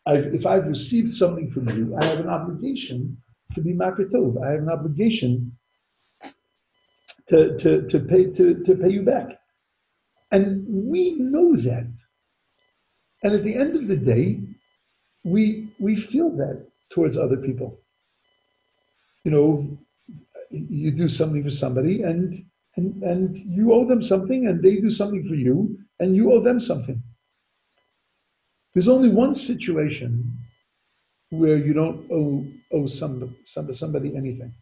I've, 0.05 0.33
if 0.33 0.45
I've 0.45 0.67
received 0.67 1.11
something 1.11 1.49
from 1.49 1.67
you, 1.69 1.97
I 1.99 2.05
have 2.05 2.19
an 2.19 2.29
obligation 2.29 3.17
to 3.53 3.61
be 3.61 3.73
makatov. 3.73 4.43
I 4.43 4.51
have 4.51 4.61
an 4.61 4.69
obligation 4.69 5.57
to, 7.29 7.57
to, 7.57 7.87
to, 7.87 7.99
pay, 7.99 8.31
to, 8.31 8.63
to 8.63 8.75
pay 8.75 8.89
you 8.89 9.03
back. 9.03 9.39
And 10.31 10.65
we 10.67 11.11
know 11.11 11.55
that. 11.55 11.87
And 13.23 13.33
at 13.33 13.43
the 13.43 13.55
end 13.55 13.75
of 13.75 13.87
the 13.87 13.97
day, 13.97 14.41
we, 15.23 15.69
we 15.79 15.95
feel 15.95 16.29
that 16.37 16.67
towards 16.89 17.17
other 17.17 17.37
people. 17.37 17.79
You 19.23 19.31
know, 19.31 19.77
you 20.49 20.91
do 20.91 21.07
something 21.07 21.43
for 21.43 21.49
somebody 21.49 22.03
and, 22.03 22.33
and, 22.75 23.01
and 23.03 23.37
you 23.37 23.73
owe 23.73 23.87
them 23.87 24.01
something 24.01 24.47
and 24.47 24.61
they 24.61 24.77
do 24.77 24.91
something 24.91 25.27
for 25.27 25.35
you 25.35 25.77
and 25.99 26.15
you 26.15 26.31
owe 26.33 26.41
them 26.41 26.59
something. 26.59 27.01
There's 28.73 28.89
only 28.89 29.09
one 29.09 29.33
situation 29.33 30.37
where 31.29 31.57
you 31.57 31.73
don't 31.73 32.11
owe, 32.11 32.45
owe 32.71 32.87
some, 32.87 33.35
some, 33.45 33.71
somebody 33.71 34.15
anything. 34.15 34.53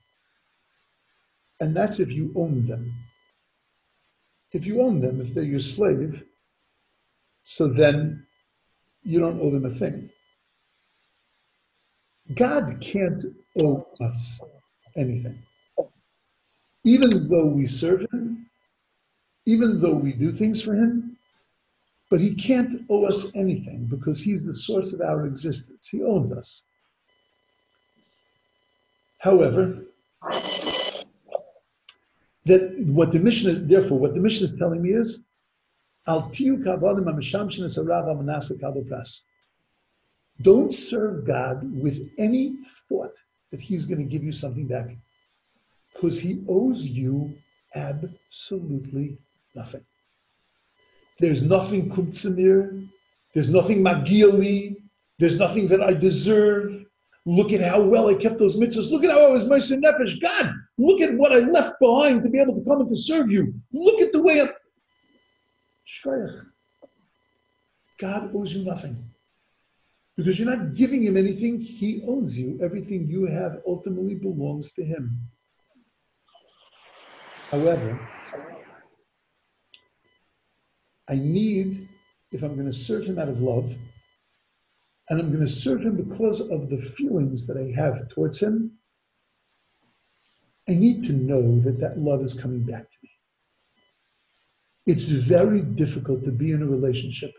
And 1.61 1.77
that's 1.77 1.99
if 1.99 2.09
you 2.09 2.33
own 2.35 2.65
them. 2.65 2.91
If 4.51 4.65
you 4.65 4.81
own 4.81 4.99
them, 4.99 5.21
if 5.21 5.33
they're 5.33 5.43
your 5.43 5.59
slave, 5.59 6.23
so 7.43 7.67
then 7.67 8.25
you 9.03 9.19
don't 9.19 9.39
owe 9.39 9.51
them 9.51 9.65
a 9.65 9.69
thing. 9.69 10.09
God 12.35 12.77
can't 12.81 13.25
owe 13.59 13.87
us 14.01 14.41
anything. 14.97 15.37
even 16.83 17.29
though 17.29 17.45
we 17.45 17.67
serve 17.67 18.01
him, 18.11 18.49
even 19.45 19.79
though 19.79 19.93
we 19.93 20.13
do 20.13 20.31
things 20.31 20.61
for 20.63 20.73
him, 20.73 21.15
but 22.09 22.19
he 22.19 22.33
can't 22.33 22.81
owe 22.89 23.05
us 23.05 23.35
anything 23.35 23.85
because 23.85 24.19
he's 24.19 24.43
the 24.43 24.53
source 24.53 24.93
of 24.93 25.01
our 25.01 25.27
existence. 25.27 25.87
He 25.87 26.03
owns 26.03 26.31
us. 26.31 26.65
However, 29.19 29.83
that 32.45 32.73
what 32.87 33.11
the 33.11 33.19
Mishnah 33.19 33.51
is, 33.51 33.67
therefore, 33.67 33.99
what 33.99 34.13
the 34.13 34.19
Mishnah 34.19 34.45
is 34.45 34.55
telling 34.55 34.81
me 34.81 34.91
is, 34.91 35.23
don't 40.41 40.73
serve 40.73 41.25
God 41.25 41.81
with 41.81 42.09
any 42.17 42.55
thought 42.89 43.15
that 43.51 43.61
He's 43.61 43.85
going 43.85 43.99
to 43.99 44.05
give 44.05 44.23
you 44.23 44.31
something 44.31 44.65
back, 44.65 44.95
because 45.93 46.19
He 46.19 46.41
owes 46.47 46.85
you 46.87 47.35
absolutely 47.75 49.17
nothing. 49.55 49.85
There's 51.19 51.43
nothing 51.43 51.89
kumtsamir, 51.91 52.87
there's 53.33 53.49
nothing 53.51 53.83
magiali, 53.83 54.77
there's 55.19 55.37
nothing 55.37 55.67
that 55.67 55.81
I 55.81 55.93
deserve. 55.93 56.85
Look 57.25 57.51
at 57.51 57.61
how 57.61 57.81
well 57.81 58.07
I 58.07 58.15
kept 58.15 58.39
those 58.39 58.57
mitzvahs. 58.57 58.91
Look 58.91 59.03
at 59.03 59.11
how 59.11 59.27
I 59.27 59.29
was 59.29 59.45
Moser 59.45 59.77
Nefesh. 59.77 60.19
God, 60.21 60.53
look 60.77 61.01
at 61.01 61.13
what 61.15 61.31
I 61.31 61.39
left 61.39 61.79
behind 61.79 62.23
to 62.23 62.29
be 62.29 62.39
able 62.39 62.55
to 62.55 62.63
come 62.63 62.81
and 62.81 62.89
to 62.89 62.95
serve 62.95 63.29
you. 63.29 63.53
Look 63.71 64.01
at 64.01 64.11
the 64.11 64.21
way 64.21 64.41
I'm. 64.41 64.49
God 67.99 68.31
owes 68.35 68.53
you 68.53 68.65
nothing. 68.65 69.11
Because 70.17 70.39
you're 70.39 70.49
not 70.49 70.73
giving 70.73 71.03
him 71.03 71.15
anything, 71.15 71.59
he 71.59 72.03
owns 72.07 72.39
you. 72.39 72.59
Everything 72.63 73.07
you 73.07 73.27
have 73.27 73.59
ultimately 73.67 74.15
belongs 74.15 74.73
to 74.73 74.83
him. 74.83 75.19
However, 77.51 77.99
I 81.09 81.15
need, 81.15 81.87
if 82.31 82.43
I'm 82.43 82.55
going 82.55 82.67
to 82.67 82.73
serve 82.73 83.05
him 83.05 83.19
out 83.19 83.29
of 83.29 83.41
love, 83.41 83.75
and 85.11 85.19
I'm 85.19 85.27
going 85.27 85.45
to 85.45 85.51
serve 85.51 85.81
him 85.81 85.97
because 85.97 86.39
of 86.49 86.69
the 86.69 86.81
feelings 86.81 87.45
that 87.45 87.57
I 87.57 87.77
have 87.77 88.07
towards 88.07 88.41
him, 88.41 88.71
I 90.69 90.71
need 90.71 91.03
to 91.03 91.11
know 91.11 91.59
that 91.59 91.81
that 91.81 91.99
love 91.99 92.23
is 92.23 92.33
coming 92.33 92.63
back 92.63 92.83
to 92.83 92.97
me. 93.03 93.09
It's 94.85 95.09
very 95.09 95.59
difficult 95.63 96.23
to 96.23 96.31
be 96.31 96.53
in 96.53 96.61
a 96.61 96.65
relationship 96.65 97.33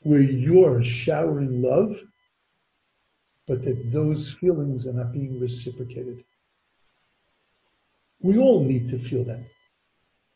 where 0.00 0.22
you're 0.22 0.82
showering 0.82 1.60
love, 1.60 2.00
but 3.46 3.62
that 3.64 3.92
those 3.92 4.32
feelings 4.32 4.86
are 4.86 4.94
not 4.94 5.12
being 5.12 5.38
reciprocated. 5.38 6.24
We 8.20 8.38
all 8.38 8.64
need 8.64 8.88
to 8.88 8.98
feel 8.98 9.24
that. 9.24 9.44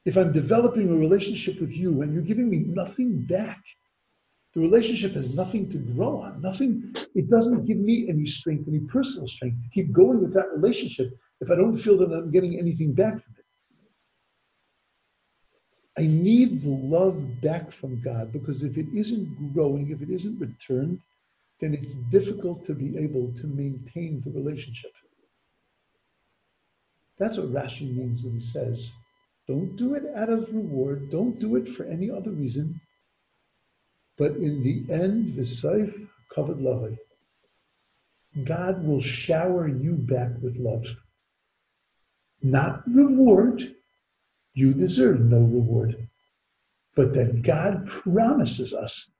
If 0.05 0.19
I'm 0.19 0.35
developing 0.35 0.91
a 0.91 0.97
relationship 0.97 1.61
with 1.61 1.73
you 1.73 2.03
and 2.03 2.13
you're 2.13 2.23
giving 2.23 2.51
me 2.51 2.59
nothing 2.59 3.23
back, 3.23 3.65
the 4.57 4.63
relationship 4.63 5.13
has 5.13 5.35
nothing 5.35 5.69
to 5.69 5.77
grow 5.77 6.23
on, 6.23 6.41
nothing, 6.41 6.95
it 7.15 7.29
doesn't 7.29 7.67
give 7.67 7.77
me 7.77 8.07
any 8.09 8.25
strength, 8.25 8.67
any 8.67 8.79
personal 8.79 9.29
strength 9.29 9.63
to 9.63 9.69
keep 9.69 9.93
going 9.93 10.19
with 10.23 10.33
that 10.33 10.51
relationship 10.51 11.13
if 11.43 11.51
I 11.51 11.57
don't 11.57 11.77
feel 11.77 11.99
that 11.99 12.11
I'm 12.11 12.31
getting 12.31 12.59
anything 12.59 12.95
back 12.95 13.13
from 13.23 13.35
it. 13.37 13.45
I 15.99 16.07
need 16.07 16.63
the 16.63 16.71
love 16.71 17.43
back 17.43 17.71
from 17.71 18.01
God 18.01 18.33
because 18.33 18.63
if 18.63 18.79
it 18.79 18.87
isn't 18.95 19.53
growing, 19.53 19.91
if 19.91 20.01
it 20.01 20.09
isn't 20.09 20.41
returned, 20.41 21.01
then 21.61 21.75
it's 21.75 21.97
difficult 22.11 22.65
to 22.65 22.73
be 22.73 22.97
able 22.97 23.35
to 23.35 23.47
maintain 23.47 24.23
the 24.25 24.31
relationship. 24.31 24.93
That's 27.19 27.37
what 27.37 27.53
Rashi 27.53 27.95
means 27.95 28.23
when 28.23 28.33
he 28.33 28.41
says, 28.41 28.97
don't 29.47 29.77
do 29.77 29.93
it 29.93 30.05
out 30.17 30.31
of 30.31 30.49
reward, 30.51 31.11
don't 31.11 31.39
do 31.39 31.57
it 31.57 31.69
for 31.69 31.85
any 31.85 32.11
other 32.11 32.31
reason. 32.31 32.81
But 34.17 34.37
in 34.37 34.63
the 34.63 34.93
end, 34.93 35.37
the 35.37 35.43
saif 35.43 36.09
covered 36.35 36.61
love. 36.61 36.97
God 38.45 38.85
will 38.85 39.01
shower 39.01 39.69
you 39.69 39.93
back 39.93 40.31
with 40.43 40.57
love. 40.57 40.87
Not 42.43 42.83
reward. 42.87 43.75
You 44.55 44.75
deserve 44.75 45.21
no 45.21 45.39
reward. 45.39 46.09
But 46.95 47.15
that 47.15 47.43
God 47.43 47.87
promises 47.87 48.73
us 48.73 49.11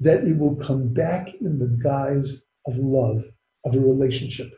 that 0.00 0.24
it 0.24 0.36
will 0.36 0.56
come 0.56 0.88
back 0.92 1.28
in 1.40 1.58
the 1.58 1.78
guise 1.82 2.44
of 2.66 2.76
love, 2.76 3.24
of 3.64 3.74
a 3.74 3.80
relationship. 3.80 4.52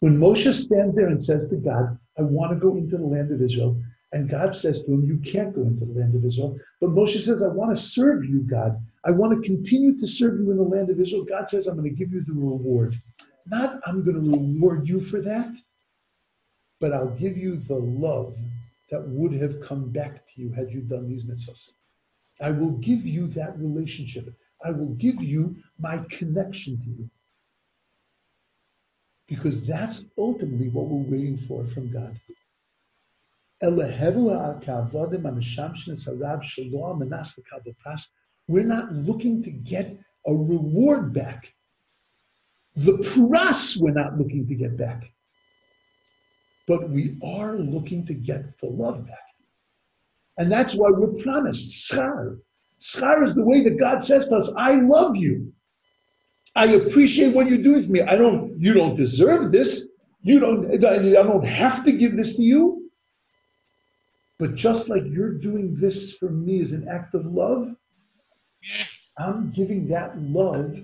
When 0.00 0.18
Moshe 0.18 0.52
stands 0.52 0.94
there 0.94 1.08
and 1.08 1.22
says 1.22 1.48
to 1.48 1.56
God, 1.56 1.98
I 2.18 2.22
want 2.22 2.52
to 2.52 2.60
go 2.60 2.76
into 2.76 2.98
the 2.98 3.06
land 3.06 3.32
of 3.32 3.40
Israel, 3.40 3.80
and 4.14 4.30
God 4.30 4.54
says 4.54 4.80
to 4.80 4.92
him, 4.92 5.02
You 5.02 5.18
can't 5.18 5.52
go 5.52 5.62
into 5.62 5.84
the 5.84 5.92
land 5.92 6.14
of 6.14 6.24
Israel. 6.24 6.56
But 6.80 6.90
Moshe 6.90 7.18
says, 7.18 7.42
I 7.42 7.48
want 7.48 7.76
to 7.76 7.82
serve 7.82 8.24
you, 8.24 8.42
God. 8.42 8.80
I 9.04 9.10
want 9.10 9.34
to 9.34 9.46
continue 9.46 9.98
to 9.98 10.06
serve 10.06 10.38
you 10.38 10.52
in 10.52 10.56
the 10.56 10.62
land 10.62 10.88
of 10.88 11.00
Israel. 11.00 11.24
God 11.24 11.50
says, 11.50 11.66
I'm 11.66 11.76
going 11.76 11.90
to 11.90 11.96
give 11.96 12.12
you 12.12 12.22
the 12.24 12.32
reward. 12.32 12.94
Not 13.46 13.80
I'm 13.84 14.04
going 14.04 14.22
to 14.22 14.30
reward 14.30 14.86
you 14.88 15.00
for 15.00 15.20
that, 15.22 15.52
but 16.80 16.92
I'll 16.92 17.16
give 17.16 17.36
you 17.36 17.56
the 17.56 17.74
love 17.74 18.36
that 18.92 19.02
would 19.08 19.32
have 19.32 19.60
come 19.60 19.90
back 19.90 20.24
to 20.26 20.40
you 20.40 20.52
had 20.52 20.70
you 20.70 20.82
done 20.82 21.08
these 21.08 21.24
mitzvahs. 21.24 21.72
I 22.40 22.52
will 22.52 22.78
give 22.78 23.04
you 23.04 23.26
that 23.28 23.58
relationship. 23.58 24.32
I 24.64 24.70
will 24.70 24.94
give 24.94 25.20
you 25.20 25.56
my 25.80 25.98
connection 26.08 26.76
to 26.78 26.88
you. 26.88 27.10
Because 29.26 29.66
that's 29.66 30.04
ultimately 30.16 30.68
what 30.68 30.86
we're 30.86 31.10
waiting 31.10 31.38
for 31.48 31.66
from 31.66 31.90
God. 31.90 32.16
We're 38.46 38.64
not 38.64 38.92
looking 38.92 39.42
to 39.42 39.50
get 39.50 39.96
a 40.26 40.32
reward 40.32 41.12
back. 41.12 41.52
The 42.76 42.92
pras 42.92 43.80
we're 43.80 43.92
not 43.92 44.18
looking 44.18 44.46
to 44.48 44.54
get 44.54 44.76
back. 44.76 45.04
But 46.66 46.90
we 46.90 47.16
are 47.22 47.56
looking 47.56 48.04
to 48.06 48.14
get 48.14 48.58
the 48.58 48.66
love 48.66 49.06
back. 49.06 49.18
And 50.38 50.50
that's 50.50 50.74
why 50.74 50.90
we're 50.90 51.22
promised 51.22 51.92
schar. 51.92 52.38
Schar 52.80 53.24
is 53.24 53.34
the 53.34 53.44
way 53.44 53.62
that 53.62 53.78
God 53.78 54.02
says 54.02 54.28
to 54.28 54.36
us, 54.36 54.52
I 54.56 54.74
love 54.74 55.14
you. 55.14 55.52
I 56.56 56.66
appreciate 56.66 57.34
what 57.34 57.48
you 57.48 57.62
do 57.62 57.82
for 57.82 57.90
me. 57.90 58.00
I 58.02 58.16
don't, 58.16 58.58
you 58.60 58.74
don't 58.74 58.96
deserve 58.96 59.52
this. 59.52 59.88
You 60.22 60.40
don't, 60.40 60.84
I 60.84 60.98
don't 60.98 61.44
have 61.44 61.84
to 61.84 61.92
give 61.92 62.16
this 62.16 62.36
to 62.36 62.42
you. 62.42 62.83
But 64.38 64.54
just 64.54 64.88
like 64.88 65.04
you're 65.04 65.34
doing 65.34 65.76
this 65.76 66.16
for 66.16 66.30
me 66.30 66.60
as 66.60 66.72
an 66.72 66.88
act 66.88 67.14
of 67.14 67.26
love, 67.26 67.74
I'm 69.18 69.50
giving 69.50 69.86
that 69.88 70.20
love 70.20 70.80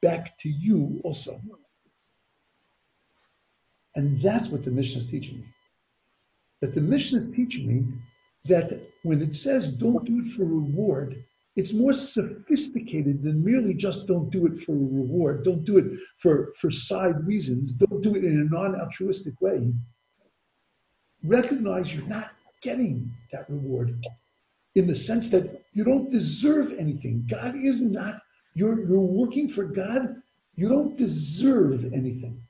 back 0.00 0.38
to 0.40 0.48
you 0.48 1.00
also. 1.04 1.40
And 3.96 4.20
that's 4.20 4.48
what 4.48 4.64
the 4.64 4.70
Mishnah 4.70 5.00
is 5.00 5.10
teaching 5.10 5.38
me. 5.38 5.46
That 6.60 6.74
the 6.74 6.80
Mishnah 6.80 7.18
is 7.18 7.30
teaching 7.30 7.66
me 7.66 7.84
that 8.44 8.80
when 9.02 9.20
it 9.20 9.34
says 9.34 9.68
don't 9.68 10.04
do 10.04 10.20
it 10.20 10.32
for 10.32 10.44
reward, 10.44 11.24
it's 11.56 11.74
more 11.74 11.92
sophisticated 11.92 13.22
than 13.22 13.44
merely 13.44 13.74
just 13.74 14.06
don't 14.06 14.30
do 14.30 14.46
it 14.46 14.62
for 14.62 14.72
reward, 14.72 15.44
don't 15.44 15.64
do 15.64 15.76
it 15.78 15.98
for, 16.18 16.52
for 16.58 16.70
side 16.70 17.26
reasons, 17.26 17.72
don't 17.72 18.00
do 18.00 18.14
it 18.14 18.24
in 18.24 18.40
a 18.40 18.54
non 18.54 18.80
altruistic 18.80 19.38
way. 19.40 19.72
Recognize 21.22 21.94
you're 21.94 22.06
not 22.06 22.32
getting 22.62 23.12
that 23.32 23.48
reward 23.50 23.98
in 24.74 24.86
the 24.86 24.94
sense 24.94 25.28
that 25.30 25.62
you 25.72 25.84
don't 25.84 26.10
deserve 26.10 26.72
anything. 26.78 27.26
God 27.28 27.54
is 27.56 27.80
not, 27.80 28.22
you're, 28.54 28.86
you're 28.86 29.00
working 29.00 29.48
for 29.48 29.64
God, 29.64 30.16
you 30.56 30.68
don't 30.68 30.96
deserve 30.96 31.84
anything. 31.92 32.40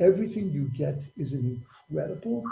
Everything 0.00 0.50
you 0.50 0.70
get 0.76 1.02
is 1.16 1.32
an 1.32 1.62
incredible 1.90 2.44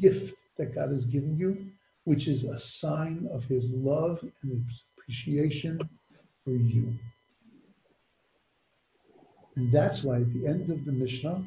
gift 0.00 0.34
that 0.56 0.74
God 0.74 0.90
has 0.90 1.04
given 1.04 1.36
you, 1.38 1.66
which 2.04 2.26
is 2.26 2.44
a 2.44 2.58
sign 2.58 3.28
of 3.32 3.44
his 3.44 3.70
love 3.70 4.20
and 4.42 4.64
appreciation 4.98 5.80
for 6.44 6.50
you. 6.50 6.92
And 9.56 9.72
that's 9.72 10.02
why 10.02 10.16
at 10.16 10.32
the 10.32 10.46
end 10.46 10.70
of 10.70 10.84
the 10.84 10.92
Mishnah, 10.92 11.42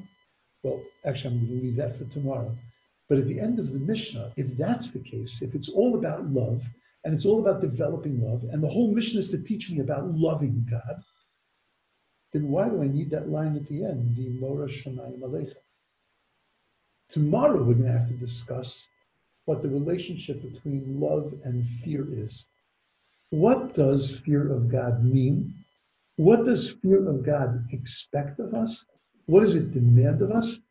well, 0.64 0.82
actually, 1.06 1.36
I'm 1.36 1.46
going 1.46 1.60
to 1.60 1.66
leave 1.66 1.76
that 1.78 1.98
for 1.98 2.06
tomorrow. 2.06 2.56
But 3.10 3.18
at 3.18 3.28
the 3.28 3.40
end 3.40 3.60
of 3.60 3.72
the 3.72 3.80
Mishnah, 3.80 4.32
if 4.38 4.56
that's 4.58 4.92
the 4.92 5.00
case, 5.00 5.42
if 5.42 5.56
it's 5.56 5.70
all 5.70 5.96
about 5.96 6.30
love, 6.30 6.62
and 7.04 7.14
it's 7.14 7.26
all 7.26 7.40
about 7.42 7.62
developing 7.62 8.22
love, 8.22 8.44
and 8.52 8.64
the 8.64 8.70
whole 8.70 8.94
mission 8.94 9.20
is 9.20 9.30
to 9.32 9.38
teach 9.38 9.70
me 9.70 9.80
about 9.80 10.10
loving 10.14 10.66
God, 10.70 11.04
then 12.32 12.48
why 12.48 12.70
do 12.70 12.82
I 12.82 12.88
need 12.88 13.10
that 13.12 13.30
line 13.30 13.56
at 13.56 13.68
the 13.68 13.84
end, 13.84 14.16
the 14.16 14.30
Mora 14.30 14.68
Shamayim 14.68 15.20
Alecha? 15.20 15.56
Tomorrow 17.10 17.60
we're 17.64 17.76
going 17.76 17.86
to 17.86 17.92
have 17.92 18.08
to 18.08 18.16
discuss 18.16 18.88
what 19.46 19.62
the 19.62 19.70
relationship 19.70 20.42
between 20.42 21.00
love 21.00 21.34
and 21.44 21.64
fear 21.84 22.08
is. 22.10 22.48
What 23.30 23.74
does 23.74 24.20
fear 24.20 24.52
of 24.52 24.72
God 24.72 25.04
mean? 25.04 25.54
What 26.16 26.46
does 26.46 26.72
fear 26.72 27.08
of 27.08 27.26
God 27.26 27.66
expect 27.72 28.40
of 28.40 28.54
us? 28.54 28.86
What 29.26 29.42
does 29.42 29.56
it 29.56 29.74
demand 29.74 30.22
of 30.22 30.32
us? 30.32 30.62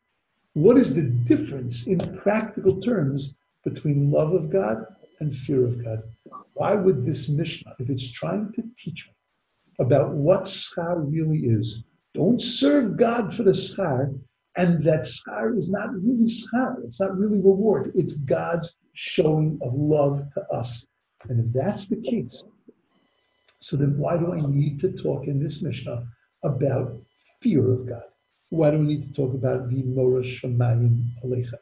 What 0.53 0.77
is 0.77 0.93
the 0.93 1.09
difference 1.09 1.87
in 1.87 2.15
practical 2.15 2.79
terms 2.79 3.41
between 3.63 4.11
love 4.11 4.33
of 4.33 4.51
God 4.51 4.85
and 5.19 5.35
fear 5.35 5.65
of 5.65 5.83
God? 5.83 6.03
Why 6.53 6.75
would 6.75 7.07
this 7.07 7.27
Mishnah, 7.27 7.73
if 7.79 7.89
it's 7.89 8.11
trying 8.11 8.53
to 8.53 8.63
teach 8.77 9.07
me 9.07 9.15
about 9.79 10.11
what 10.11 10.43
schar 10.43 11.03
really 11.11 11.39
is, 11.39 11.83
don't 12.13 12.39
serve 12.39 12.97
God 12.97 13.33
for 13.35 13.41
the 13.41 13.49
schar, 13.51 14.13
and 14.55 14.83
that 14.83 15.05
schar 15.05 15.57
is 15.57 15.71
not 15.71 15.91
really 15.91 16.27
schar, 16.27 16.83
it's 16.83 17.01
not 17.01 17.17
really 17.17 17.37
reward, 17.37 17.91
it's 17.95 18.17
God's 18.17 18.77
showing 18.93 19.57
of 19.63 19.73
love 19.73 20.23
to 20.35 20.41
us. 20.55 20.85
And 21.29 21.39
if 21.39 21.51
that's 21.51 21.87
the 21.87 21.95
case, 21.95 22.43
so 23.59 23.75
then 23.75 23.97
why 23.97 24.17
do 24.17 24.33
I 24.33 24.41
need 24.41 24.79
to 24.81 24.91
talk 24.91 25.25
in 25.25 25.41
this 25.41 25.63
Mishnah 25.63 26.05
about 26.43 27.01
fear 27.41 27.73
of 27.73 27.89
God? 27.89 28.03
Why 28.53 28.69
do 28.69 28.77
we 28.77 28.85
need 28.85 29.01
to 29.01 29.13
talk 29.13 29.33
about 29.33 29.67
the 29.67 29.81
Mora 29.81 30.21
Shemayim 30.21 31.09
Alecha? 31.25 31.57